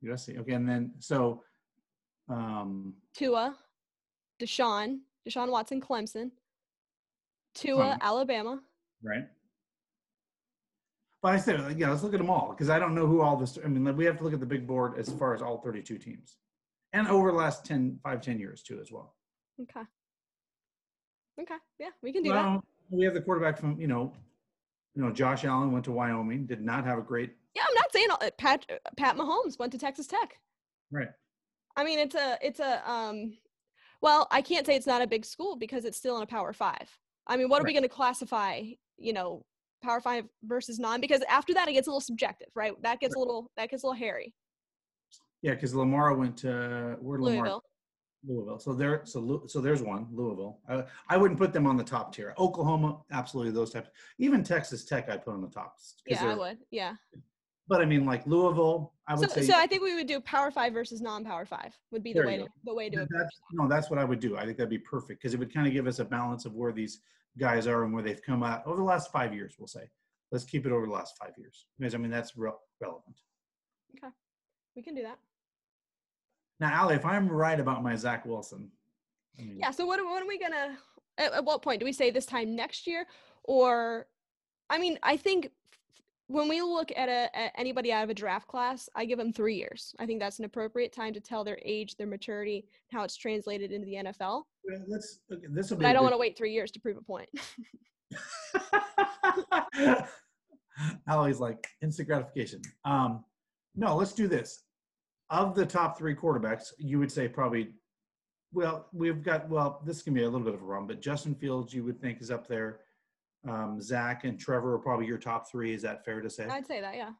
[0.04, 0.38] USC.
[0.38, 1.42] Okay, and then so,
[2.28, 3.56] um, Tua,
[4.40, 6.30] Deshaun, Deshaun Watson, Clemson.
[7.54, 8.00] Tua, Clemson.
[8.00, 8.60] Alabama.
[9.02, 9.24] right.
[11.26, 13.36] I said, like, yeah, let's look at them all because I don't know who all
[13.36, 13.58] this.
[13.64, 15.98] I mean, we have to look at the big board as far as all 32
[15.98, 16.36] teams,
[16.92, 19.14] and over the last 10, 5, 10 years too, as well.
[19.60, 19.80] Okay.
[21.40, 21.56] Okay.
[21.78, 22.44] Yeah, we can do that.
[22.44, 24.12] Well, we have the quarterback from you know,
[24.94, 27.92] you know, Josh Allen went to Wyoming, did not have a great Yeah, I'm not
[27.92, 30.38] saying all, uh, Pat uh, Pat Mahomes went to Texas Tech.
[30.90, 31.08] right.
[31.76, 33.36] I mean, it's a it's a um.
[34.02, 36.52] Well, I can't say it's not a big school because it's still in a Power
[36.52, 36.98] Five.
[37.26, 38.62] I mean, what are we going to classify?
[38.98, 39.44] You know,
[39.86, 41.00] Power Five versus non?
[41.00, 42.72] Because after that, it gets a little subjective, right?
[42.82, 44.34] That gets a little that gets a little hairy.
[45.42, 47.62] Yeah, because Lamar went to where Lamar Louisville.
[48.26, 48.58] Louisville.
[48.58, 50.58] So there, so so there's one Louisville.
[50.68, 52.34] I, I wouldn't put them on the top tier.
[52.38, 53.88] Oklahoma, absolutely those types.
[54.18, 55.76] Even Texas Tech, I'd put on the top.
[56.06, 56.58] Yeah, I would.
[56.70, 56.94] Yeah.
[57.68, 60.20] But I mean, like Louisville, I So, would say so I think we would do
[60.20, 63.68] Power Five versus non-Power Five would be the way to the way to that's no,
[63.68, 64.36] that's what I would do.
[64.36, 66.54] I think that'd be perfect because it would kind of give us a balance of
[66.54, 67.00] where these
[67.38, 69.54] guys are and where they've come out over the last five years.
[69.58, 69.88] We'll say,
[70.32, 73.16] let's keep it over the last five years because I mean that's re- relevant.
[73.96, 74.12] Okay,
[74.74, 75.18] We can do that.
[76.58, 78.70] Now, Allie, if I'm right about my Zach Wilson,
[79.38, 79.70] I mean, Yeah.
[79.70, 80.78] So what, what are we gonna?
[81.18, 83.06] At, at what point do we say this time next year,
[83.44, 84.06] or?
[84.68, 85.52] I mean, I think
[86.28, 89.32] when we look at, a, at anybody out of a draft class, I give them
[89.32, 89.94] three years.
[89.98, 93.70] I think that's an appropriate time to tell their age, their maturity, how it's translated
[93.70, 94.42] into the NFL.
[94.88, 95.20] let's.
[95.32, 95.86] Okay, this will be.
[95.86, 97.28] I don't good- want to wait three years to prove a point.
[101.08, 102.60] Allie's like instant gratification.
[102.84, 103.24] Um,
[103.76, 104.62] no, let's do this.
[105.30, 107.70] Of the top three quarterbacks, you would say probably.
[108.52, 109.48] Well, we've got.
[109.48, 112.00] Well, this can be a little bit of a run, but Justin Fields, you would
[112.00, 112.80] think, is up there.
[113.48, 115.72] Um, Zach and Trevor are probably your top three.
[115.74, 116.46] Is that fair to say?
[116.46, 117.10] I'd say that, yeah.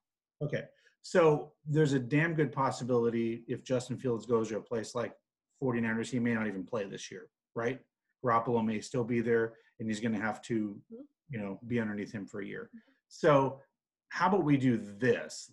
[0.42, 0.64] Okay.
[1.02, 5.12] So there's a damn good possibility if Justin Fields goes to a place like
[5.62, 7.80] 49ers, he may not even play this year, right?
[8.24, 11.04] Garoppolo may still be there and he's going to have to, Mhm.
[11.30, 12.70] you know, be underneath him for a year.
[13.08, 13.60] So
[14.08, 15.52] how about we do this?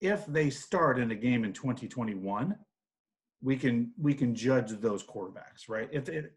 [0.00, 2.58] If they start in a game in 2021,
[3.42, 5.88] we can we can judge those quarterbacks, right?
[5.92, 6.34] If it,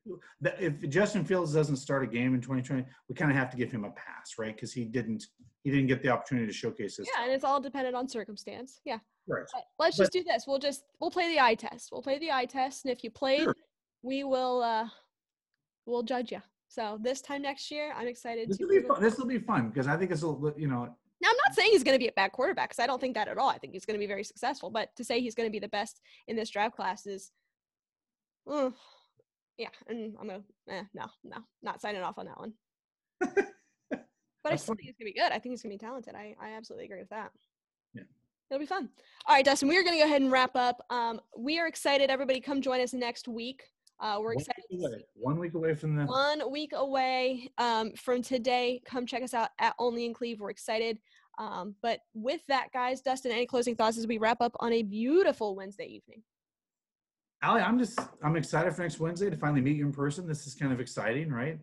[0.60, 3.72] if Justin Fields doesn't start a game in 2020, we kind of have to give
[3.72, 4.56] him a pass, right?
[4.56, 5.26] Because he didn't
[5.64, 8.80] he didn't get the opportunity to showcase his Yeah, and it's all dependent on circumstance.
[8.86, 9.00] Yeah.
[9.28, 9.44] right.
[9.54, 10.46] But let's just do this.
[10.48, 11.90] We'll just we'll play the eye test.
[11.92, 13.56] We'll play the eye test, and if you played, Sure.
[14.02, 14.88] we will uh
[15.86, 16.42] we'll judge you.
[16.70, 18.64] So this time next year, I'm excited This to.
[18.66, 19.02] will be fun.
[19.02, 21.56] This will be fun because I think it's a little, you know, Now, I'm not
[21.56, 23.50] saying he's going to be a bad quarterback because I don't think that at all.
[23.50, 24.70] I think he's going to be very successful.
[24.70, 27.32] But to say he's going to be the best in this draft class is,
[28.52, 28.72] uh,
[29.58, 32.54] yeah, and I'm gonna eh, no, no, not signing off on that one.
[34.44, 35.32] But I still think he's gonna be good.
[35.32, 36.16] I think he's gonna be talented.
[36.16, 37.32] I, I absolutely agree with that.
[37.94, 38.04] Yeah.
[38.52, 38.90] It'll be fun.
[39.26, 40.86] All right, Dustin, we are gonna go ahead and wrap up.
[40.90, 42.10] Um, we are excited.
[42.10, 43.64] Everybody come join us next week.
[44.04, 44.64] Uh, we're One excited.
[44.70, 45.06] week away.
[45.16, 46.04] One week away from the.
[46.04, 48.82] One week away um, from today.
[48.86, 50.42] Come check us out at Only in Cleve.
[50.42, 51.00] We're excited.
[51.38, 54.84] Um, but with that, guys, Dustin, any closing thoughts as we wrap up on a
[54.84, 56.22] beautiful Wednesday evening?
[57.42, 60.28] Allie, I'm just I'm excited for next Wednesday to finally meet you in person.
[60.28, 61.58] This is kind of exciting, right?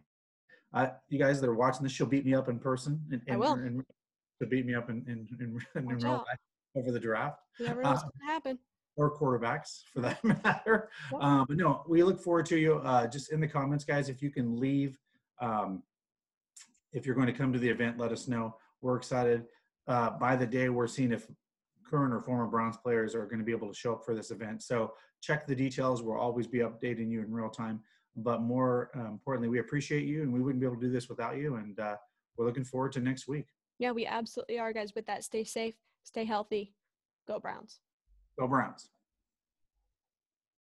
[0.73, 3.03] Uh, you guys that are watching this, she'll beat me up in person.
[3.11, 3.53] And, I will.
[3.53, 3.85] And,
[4.41, 6.39] to beat me up in in, in, in real life
[6.75, 8.59] over the draft You never know what's Uh, going to happen.
[9.01, 10.91] Or quarterbacks for that matter.
[11.19, 12.75] Um, but no, we look forward to you.
[12.85, 14.99] Uh, just in the comments, guys, if you can leave,
[15.41, 15.83] um,
[16.93, 18.57] if you're going to come to the event, let us know.
[18.83, 19.47] We're excited.
[19.89, 21.27] Uh, by the day, we're seeing if
[21.89, 24.31] current or former Browns players are going to be able to show up for this
[24.31, 24.63] event.
[24.63, 24.93] So
[25.23, 26.03] check the details.
[26.03, 27.81] We'll always be updating you in real time.
[28.17, 31.09] But more uh, importantly, we appreciate you, and we wouldn't be able to do this
[31.09, 31.55] without you.
[31.55, 31.97] And uh,
[32.37, 33.47] we're looking forward to next week.
[33.79, 34.95] Yeah, we absolutely are, guys.
[34.95, 35.75] With that, stay safe,
[36.05, 36.75] stay healthy.
[37.27, 37.81] Go Browns.
[38.41, 38.89] Go Browns.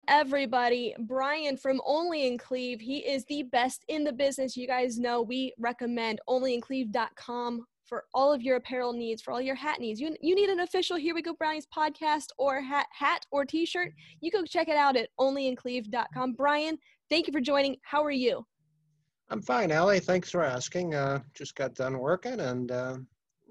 [0.10, 0.94] everybody.
[1.08, 2.82] Brian from Only in Cleve.
[2.82, 4.58] He is the best in the business.
[4.58, 9.56] You guys know we recommend onlyincleve.com for all of your apparel needs, for all your
[9.56, 10.02] hat needs.
[10.02, 13.94] You, you need an official Here We Go Brownies podcast or hat, hat or t-shirt.
[14.20, 16.34] You go check it out at onlyincleve.com.
[16.34, 16.78] Brian,
[17.10, 17.78] thank you for joining.
[17.84, 18.46] How are you?
[19.30, 20.02] I'm fine, Allie.
[20.02, 20.96] Thanks for asking.
[20.96, 22.98] Uh, just got done working and uh,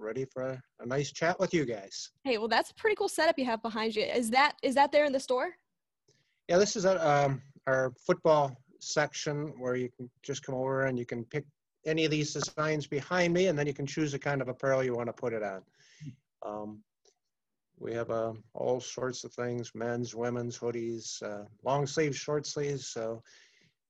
[0.03, 2.11] ready for a, nice chat with you guys.
[2.25, 4.03] Hey, well, that's a pretty cool setup you have behind you.
[4.03, 5.55] Is that is that there in the store?
[6.49, 10.99] Yeah, this is a, um, our football section where you can just come over and
[10.99, 11.45] you can pick
[11.87, 14.83] any of these designs behind me, and then you can choose the kind of apparel
[14.83, 15.63] you want to put it on.
[16.45, 16.83] Um,
[17.79, 22.89] we have uh, all sorts of things: men's, women's, hoodies, uh, long sleeves, short sleeves.
[22.89, 23.23] So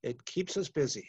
[0.03, 1.07] it keeps us busy.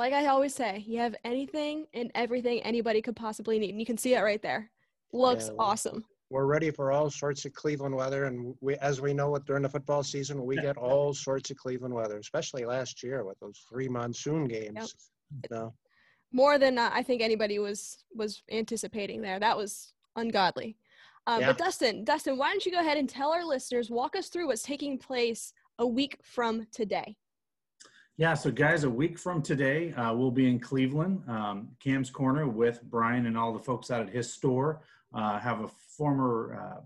[0.00, 3.72] Like I always say, you have anything and everything anybody could possibly need.
[3.72, 4.70] And you can see it right there.
[5.12, 6.06] Looks Yeah, well, awesome.
[6.30, 9.68] we're ready for all sorts of Cleveland weather, and we, as we know, during the
[9.68, 13.88] football season, we get all sorts of Cleveland weather, especially last year with those three
[13.88, 14.94] monsoon games.
[15.50, 15.74] No,
[16.32, 19.38] more than uh, I think anybody was was anticipating there.
[19.38, 20.78] That was ungodly.
[21.26, 21.48] Uh, Yeah.
[21.48, 24.46] But Dustin, Dustin, why don't you go ahead and tell our listeners, walk us through
[24.46, 27.16] what's taking place a week from today?
[28.16, 32.46] Yeah, so guys, a week from today, uh, we'll be in Cleveland, um, Cam's Corner
[32.46, 34.82] with Brian and all the folks out at his store.
[35.14, 36.80] Uh, have a former uh,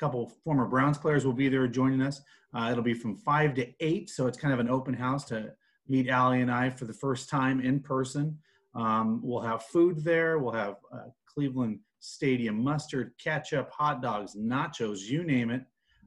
[0.00, 2.22] couple former Browns players will be there joining us.
[2.54, 5.52] Uh, it'll be from five to eight, so it's kind of an open house to
[5.86, 8.38] meet Allie and I for the first time in person.
[8.74, 10.38] Um, we'll have food there.
[10.38, 15.64] We'll have uh, Cleveland Stadium mustard, ketchup, hot dogs, nachos, you name it.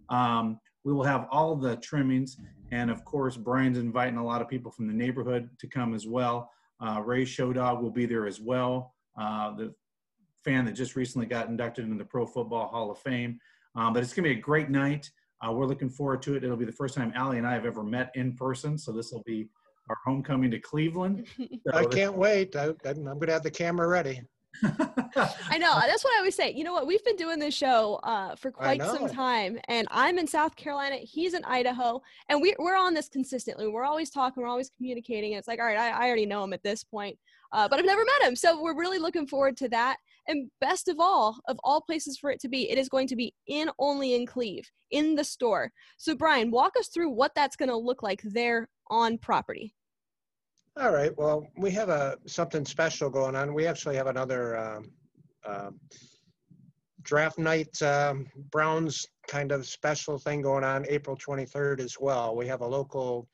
[0.09, 2.37] Um, we will have all the trimmings,
[2.71, 6.07] and of course, Brian's inviting a lot of people from the neighborhood to come as
[6.07, 6.51] well.
[6.79, 8.93] Uh, Ray Showdog will be there as well.
[9.17, 9.73] Uh, the
[10.43, 13.39] fan that just recently got inducted into the Pro Football Hall of Fame.
[13.75, 15.09] Um, but it's going to be a great night.
[15.41, 16.43] Uh, we're looking forward to it.
[16.43, 19.11] It'll be the first time Allie and I have ever met in person, so this
[19.11, 19.49] will be
[19.89, 21.27] our homecoming to Cleveland.
[21.73, 22.55] I can't wait.
[22.55, 24.21] I, I'm going to have the camera ready.
[24.63, 25.79] I know.
[25.79, 26.53] That's what I always say.
[26.53, 26.87] You know what?
[26.87, 30.97] We've been doing this show uh, for quite some time, and I'm in South Carolina.
[30.97, 33.67] He's in Idaho, and we, we're on this consistently.
[33.67, 34.43] We're always talking.
[34.43, 35.33] We're always communicating.
[35.33, 37.17] It's like, all right, I, I already know him at this point,
[37.51, 38.35] uh, but I've never met him.
[38.35, 39.97] So we're really looking forward to that.
[40.27, 43.15] And best of all, of all places for it to be, it is going to
[43.15, 45.71] be in only in Cleve, in the store.
[45.97, 49.75] So Brian, walk us through what that's going to look like there on property.
[50.75, 51.15] All right.
[51.17, 53.53] Well, we have a something special going on.
[53.53, 54.91] We actually have another um,
[55.45, 55.79] um,
[57.03, 62.35] draft night um, Browns kind of special thing going on April 23rd as well.
[62.35, 63.27] We have a local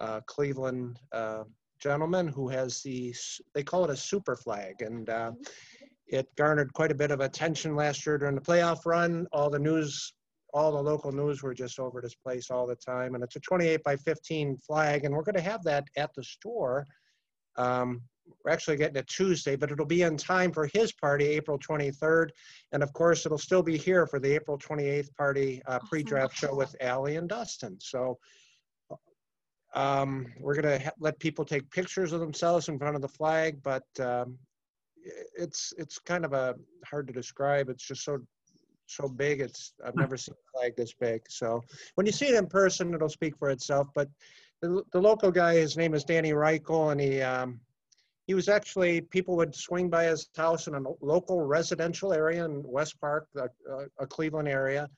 [0.00, 1.44] uh, Cleveland uh,
[1.80, 3.14] gentleman who has the
[3.54, 5.32] they call it a super flag, and uh,
[6.06, 9.26] it garnered quite a bit of attention last year during the playoff run.
[9.32, 10.12] All the news.
[10.56, 13.40] All the local news were just over this place all the time, and it's a
[13.40, 16.86] 28 by 15 flag, and we're going to have that at the store
[17.56, 18.02] um,
[18.44, 22.30] we're actually getting it Tuesday, but it'll be in time for his party, April 23rd.
[22.72, 26.54] And of course, it'll still be here for the April 28th party uh, pre-draft show
[26.54, 27.78] with Allie and Dustin.
[27.80, 28.18] So
[29.74, 33.08] um, we're going to ha- let people take pictures of themselves in front of the
[33.08, 34.38] flag, but um,
[35.38, 37.68] it's it's kind of a hard to describe.
[37.68, 38.18] It's just so
[38.86, 39.40] so big.
[39.40, 41.22] It's I've never seen a flag this big.
[41.28, 41.62] So
[41.94, 43.88] when you see it in person, it'll speak for itself.
[43.94, 44.08] But
[44.62, 47.60] the, the local guy, his name is Danny Reichel, and he um,
[48.26, 52.62] he was actually people would swing by his house in a local residential area in
[52.64, 53.48] West Park, a,
[53.98, 54.88] a, Cleveland area,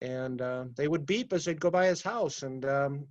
[0.00, 3.06] and uh, they would beep as they'd go by his house, and um,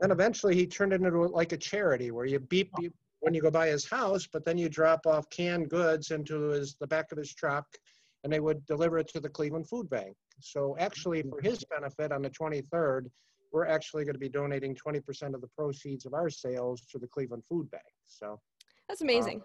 [0.00, 3.42] then eventually he turned it into like a charity where you beep, beep when you
[3.42, 7.12] go by his house, but then you drop off canned goods into his the back
[7.12, 7.66] of his truck,
[8.24, 10.14] and they would deliver it to the Cleveland Food Bank.
[10.40, 13.06] So actually, for his benefit, on the 23rd,
[13.52, 17.06] we're actually going to be donating 20% of the proceeds of our sales to the
[17.06, 17.82] Cleveland Food Bank.
[18.06, 18.38] So
[18.88, 19.38] That's amazing.
[19.38, 19.44] Um,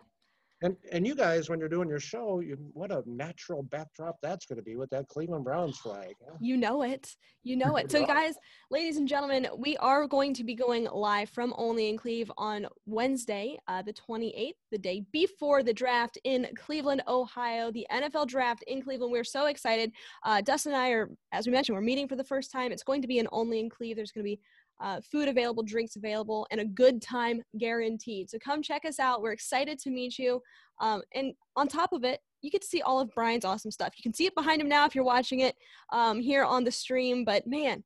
[0.62, 4.46] and and you guys, when you're doing your show, you, what a natural backdrop that's
[4.46, 6.14] going to be with that Cleveland Browns flag.
[6.26, 6.38] huh?
[6.40, 7.16] You know it.
[7.44, 7.92] You know it.
[7.96, 8.36] So, guys,
[8.72, 12.68] ladies and gentlemen, we are going to be going live from Only in Cleve on
[12.86, 18.64] Wednesday, uh, the 28th, the day before the draft in Cleveland, Ohio, the NFL draft
[18.68, 19.14] in Cleveland.
[19.14, 19.92] We're so excited.
[20.24, 22.74] Uh, Dustin and I are, as we mentioned, we're meeting for the first time.
[22.74, 23.96] It's going to be an Only in Cleve.
[23.96, 24.42] There's going to be
[24.82, 28.30] uh, food available, drinks available, and a good time guaranteed.
[28.30, 29.22] So come check us out.
[29.22, 30.42] We're excited to meet you.
[30.80, 33.94] Um, and on top of it, you get to see all of Brian's awesome stuff.
[33.98, 35.56] You can see it behind him now if you're watching it
[35.92, 37.26] um, here on the stream.
[37.26, 37.84] But man,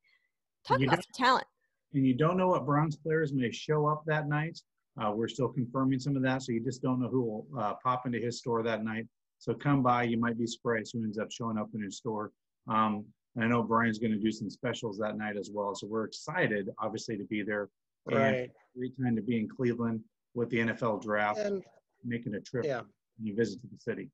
[0.67, 1.45] talk about some talent.
[1.93, 4.59] and you don't know what Browns players may show up that night.
[5.01, 7.73] Uh, we're still confirming some of that, so you just don't know who will uh,
[7.81, 9.07] pop into his store that night.
[9.37, 12.31] So come by, you might be surprised who ends up showing up in his store.
[12.67, 15.87] Um, and I know Brian's going to do some specials that night as well, so
[15.87, 17.69] we're excited, obviously, to be there.
[18.05, 18.49] Right.
[18.75, 20.01] Great time to be in Cleveland
[20.33, 21.63] with the NFL draft, And
[22.03, 24.09] making a trip yeah, and you visit to the city.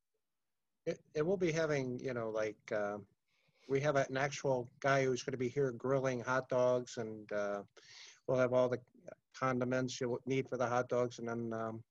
[0.86, 2.98] it, it will be having, you know, like, uh,
[3.68, 7.62] we have an actual guy who's going to be here grilling hot dogs and uh,
[8.28, 8.80] we'll have all the
[9.38, 11.20] condiments you'll need for the hot dogs.
[11.20, 11.84] And then um,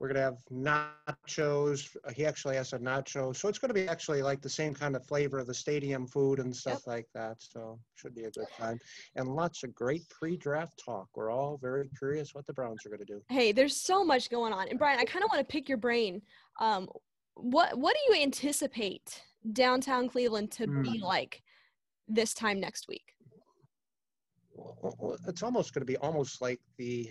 [0.00, 1.94] we're going to have nachos.
[2.14, 3.36] He actually has a nacho.
[3.36, 6.06] So it's going to be actually like the same kind of flavor of the stadium
[6.06, 7.36] food and stuff like that.
[7.38, 8.80] So should be a good time.
[9.16, 11.08] And lots of great pre-draft talk.
[11.14, 13.20] We're all very curious what the Browns are going to do.
[13.28, 14.68] Hey, there's so much going on.
[14.68, 16.22] And Brian, I kind of want to pick your brain.
[16.60, 16.88] Um,
[17.34, 19.22] what what do you anticipate
[19.52, 21.42] downtown Cleveland to be like
[22.08, 23.14] this time next week?
[24.54, 27.10] Well, It's almost going to be almost like the,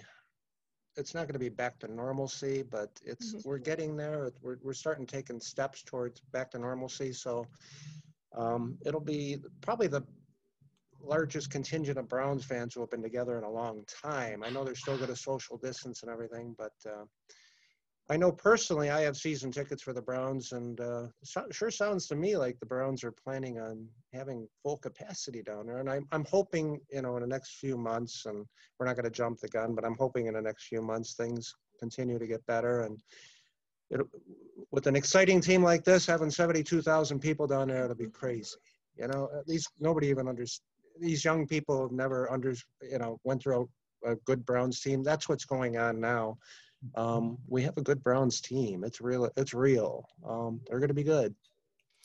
[0.98, 3.46] it's not going to be back to normalcy, but it's, Mhm.
[3.46, 4.32] we're getting there.
[4.42, 7.14] We're, we're starting taking steps towards back to normalcy.
[7.14, 7.46] So
[8.34, 10.04] um, it'll be probably the
[11.02, 14.44] largest contingent of Browns fans who have been together in a long time.
[14.44, 17.06] I know they're still going to social distance and everything, but uh,
[18.12, 22.07] I know personally I have season tickets for the Browns, and uh, so, sure sounds
[22.07, 25.78] to me like the Browns are planning on having full capacity down there.
[25.78, 28.45] And I'm I'm hoping you know in the next few months, and
[28.80, 31.14] we're not going to jump the gun, but I'm hoping in the next few months
[31.14, 32.82] things continue to get better.
[32.82, 32.99] And
[33.91, 34.01] it,
[34.72, 38.55] with an exciting team like this, having 72,000 people down there, it'll be crazy.
[38.95, 40.64] You know, at least nobody even understands.
[40.99, 43.70] These young people have never under you know went through
[44.03, 45.03] a, a good Browns team.
[45.03, 46.39] That's what's going on now.
[46.96, 48.84] Um, we have a good Browns team.
[48.84, 49.30] It's real.
[49.38, 50.08] It's real.
[50.28, 51.36] Um, they're going to be good,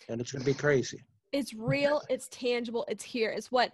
[0.08, 1.02] and it's going to be crazy.
[1.34, 3.30] It's real, it's tangible, it's here.
[3.30, 3.72] It's what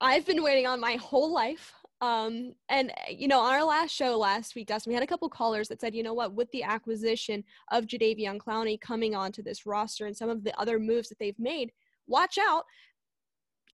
[0.00, 1.74] I've been waiting on my whole life.
[2.00, 5.28] Um, and you know, on our last show last week, Dustin, we had a couple
[5.28, 9.66] callers that said, you know what, with the acquisition of Jadeveon Clowney coming onto this
[9.66, 11.72] roster and some of the other moves that they've made,
[12.06, 12.64] watch out.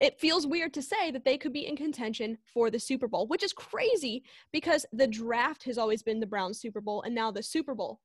[0.00, 3.26] It feels weird to say that they could be in contention for the Super Bowl,
[3.26, 7.30] which is crazy because the draft has always been the Browns Super Bowl, and now
[7.30, 8.00] the Super Bowl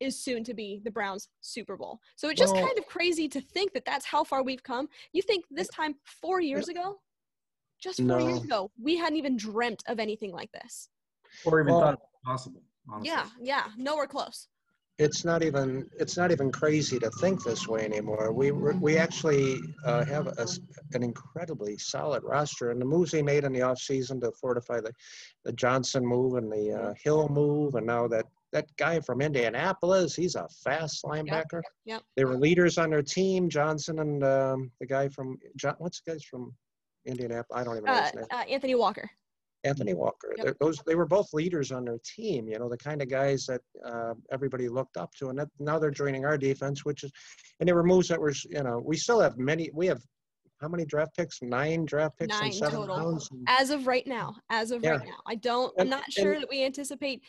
[0.00, 2.00] is soon to be the Browns Super Bowl.
[2.16, 4.88] So it's just Well- kind of crazy to think that that's how far we've come.
[5.12, 7.00] You think this time four years ago,
[7.80, 10.88] just four years ago, we hadn't even dreamt of anything like this.
[11.44, 13.08] Or even Well- thought it was possible, honestly.
[13.08, 14.48] Yeah, yeah, nowhere close.
[14.98, 15.88] It's not even.
[15.98, 18.32] It's not even crazy to think this way anymore.
[18.32, 20.46] We we we actually uh, have a
[20.92, 24.92] an incredibly solid roster, and the moves he made in the offseason to fortify the
[25.44, 30.16] the Johnson move and the uh, Hill move, and now that that guy from Indianapolis,
[30.16, 31.60] he's a fast linebacker.
[31.84, 32.02] yep.
[32.16, 35.74] They were leaders on their team, Johnson and um, the guy from John.
[35.78, 36.52] What's the guy's from
[37.06, 37.60] Indianapolis?
[37.60, 38.24] I don't even know Uh, his name.
[38.32, 39.08] uh, Anthony Walker.
[39.68, 40.34] Anthony Walker.
[40.36, 40.56] Yep.
[40.60, 42.48] Those they were both leaders on their team.
[42.48, 45.78] You know, the kind of guys that uh, everybody looked up to, and that, now
[45.78, 47.12] they're joining our defense, which is,
[47.60, 49.70] and they were moves that were, you know, we still have many.
[49.74, 50.00] We have
[50.60, 51.40] how many draft picks?
[51.42, 52.86] Nine draft picks Nine total.
[52.86, 53.28] rounds.
[53.30, 55.10] And As of right now, as of right Yeah.
[55.10, 55.72] now, I don't.
[55.78, 57.22] I'm not sure that we anticipate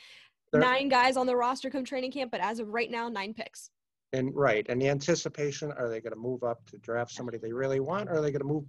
[0.54, 3.70] nine guys on the roster come training camp, but as of right now, nine picks.
[4.14, 7.54] And right, and the anticipation: are they going to move up to draft somebody they
[7.54, 8.64] really want, or are they going to move?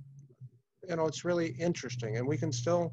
[0.89, 2.93] You know, it's really interesting, and we can still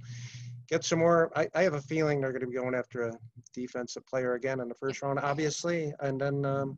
[0.68, 1.32] get some more.
[1.36, 3.13] I, I have a feeling they're going to be going after a
[3.53, 6.78] defensive player again in the first round, obviously, and then um,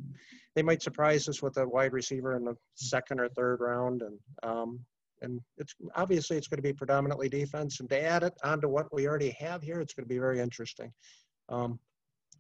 [0.56, 4.20] they might surprise us with a wide receiver in the second or third round, and
[4.44, 4.80] um,
[5.22, 8.94] and it's obviously it's going to be predominantly defense, and to add it onto what
[8.94, 10.92] we already have here, it's going to be very interesting.
[11.50, 11.80] Um,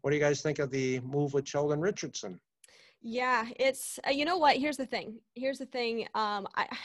[0.01, 2.39] what do you guys think of the move with Sheldon Richardson?
[3.01, 4.57] Yeah, it's uh, you know what?
[4.57, 5.19] Here's the thing.
[5.35, 6.07] Here's the thing.
[6.15, 6.67] Um, I,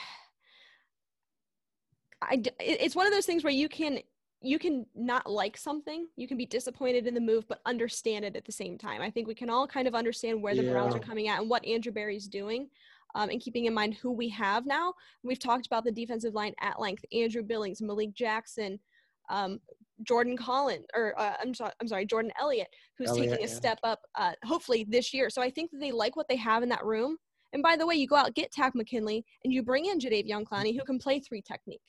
[2.22, 3.98] I, it's one of those things where you can
[4.44, 8.36] you can not like something, you can be disappointed in the move, but understand it
[8.36, 9.00] at the same time.
[9.00, 11.48] I think we can all kind of understand where the Browns are coming at and
[11.50, 12.68] what Andrew Berry's doing.
[13.14, 14.94] um, and keeping in mind who we have now.
[15.22, 18.78] We've talked about the defensive line at length: Andrew Billings, Malik Jackson,
[19.30, 19.60] um,
[20.02, 22.68] Jordan Collins, or uh, I'm sorry, I'm sorry, Jordan Elliott,
[22.98, 23.54] who's Elliott, taking a yeah.
[23.54, 25.30] step up, uh, hopefully this year.
[25.30, 27.16] So I think that they like what they have in that room.
[27.52, 30.44] And by the way, you go out get Takk McKinley and you bring in Jadeveon
[30.44, 31.80] Clowney, who can play three technique.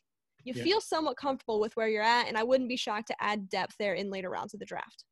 [0.45, 0.63] You Yeah.
[0.63, 3.75] feel somewhat comfortable with where you're at, and I wouldn't be shocked to add depth
[3.77, 5.03] there in later rounds of the draft.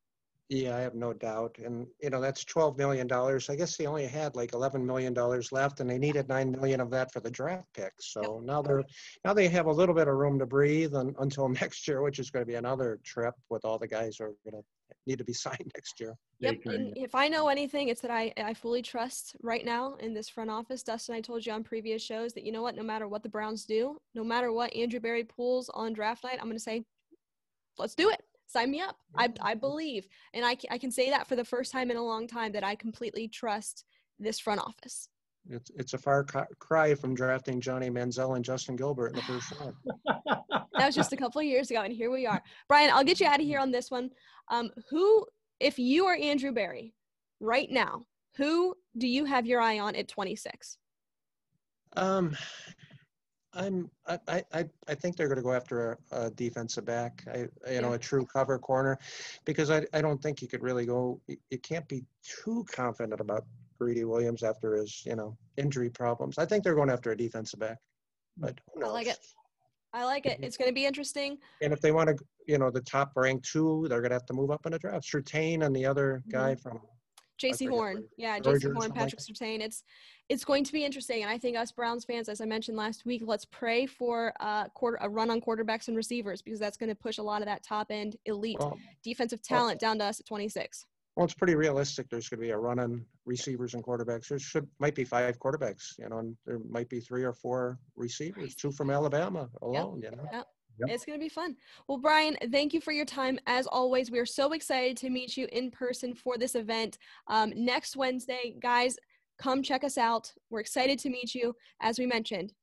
[0.50, 1.58] Yeah, I have no doubt.
[1.64, 3.12] And, you know, that's $12 million.
[3.12, 5.14] I guess they only had like $11 million
[5.52, 7.94] left and they needed 9 million of that for the draft pick.
[8.00, 8.84] So now they're,
[9.24, 12.20] now they have a little bit of room to breathe un, until next year, which
[12.20, 14.68] is going to be another trip with all the guys who are going to
[15.08, 16.16] need to be signed next year.
[16.40, 16.60] Yep.
[16.66, 20.28] And if I know anything, it's that I, I fully trust right now in this
[20.28, 20.84] front office.
[20.84, 23.30] Dustin, I told you on previous shows that you know what, no matter what the
[23.30, 26.84] Browns do, no matter what Andrew Berry pulls on draft night, I'm going to say,
[27.78, 28.22] let's do it.
[28.54, 28.98] Sign me up.
[29.18, 30.08] I, I believe.
[30.36, 32.64] And I, I can say that for the first time in a long time that
[32.64, 33.84] I completely trust
[34.20, 35.10] this front office.
[35.50, 36.24] It's, it's a far
[36.60, 39.74] cry from drafting Johnny Manziel and Justin Gilbert in the first round.
[40.78, 42.44] That was just a couple of years ago, and here we are.
[42.68, 44.12] Brian, I'll get you out of here on this one.
[44.50, 45.26] Um, who,
[45.60, 46.94] if you are Andrew Berry
[47.40, 48.06] right now,
[48.38, 50.78] who do you have your eye on at 26?
[51.98, 52.38] Um,
[53.54, 57.82] I'm, I, I, I- think they're gonna go after a, a defensive back, I, you
[57.82, 58.98] know, a true cover corner.
[59.46, 63.46] Because I, I don't think you could really go, you, can't be too confident about
[63.80, 66.38] Greedy Williams after his, you know, injury problems.
[66.38, 67.78] I think they're going after a defensive back.
[68.38, 69.20] But I like it.
[69.94, 70.40] I like it.
[70.42, 71.38] It's going to be interesting.
[71.62, 72.16] And if they want to,
[72.48, 75.06] you know, the top ranked two, they're gonna have to move up in the draft.
[75.06, 76.62] Surtain and the other guy mm-hmm.
[76.62, 76.82] from,
[77.42, 78.04] Jaycee Horn.
[78.18, 79.62] Yeah, Jaycee Horn, something like Patrick Surtain.
[79.62, 79.84] It's
[80.30, 81.22] it's going to be interesting.
[81.24, 84.70] And I think us Browns fans, as I mentioned last week, let's pray for uh,
[84.70, 87.48] quarter, a run on quarterbacks and receivers because that's going to push a lot of
[87.48, 90.86] that top end elite well, defensive talent down to us at 26.
[91.16, 92.10] Well, it's pretty realistic.
[92.10, 94.30] There's going to be a run on receivers and quarterbacks.
[94.30, 97.78] There should might be five quarterbacks, you know, and there might be three or four
[97.96, 100.26] receivers, two from Alabama alone, you know.
[100.32, 100.48] Yep.
[100.80, 101.56] It's going to be fun.
[101.88, 103.40] Well, Brian, thank you for your time.
[103.48, 106.98] As always, we are so excited to meet you in person for this event
[107.28, 108.56] um, next Wednesday.
[108.62, 108.98] Guys,
[109.38, 110.32] come check us out.
[110.50, 111.56] We're excited to meet you.
[111.82, 112.54] As we mentioned,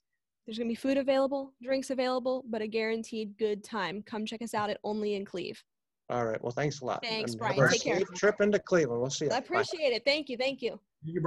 [0.47, 4.03] there's going to be food available, drinks available, but a guaranteed good time.
[4.03, 5.63] Come check us out at Only in Cleve.
[6.09, 6.43] All right.
[6.43, 7.05] Well, thanks a lot.
[7.05, 7.69] Thanks, and Brian.
[7.69, 8.01] Take care.
[8.17, 9.01] Trip into Cleveland.
[9.01, 9.31] We'll see you.
[9.31, 10.03] I appreciate it.
[10.05, 10.37] Thank you.
[10.37, 10.61] Thank.
[10.61, 10.81] You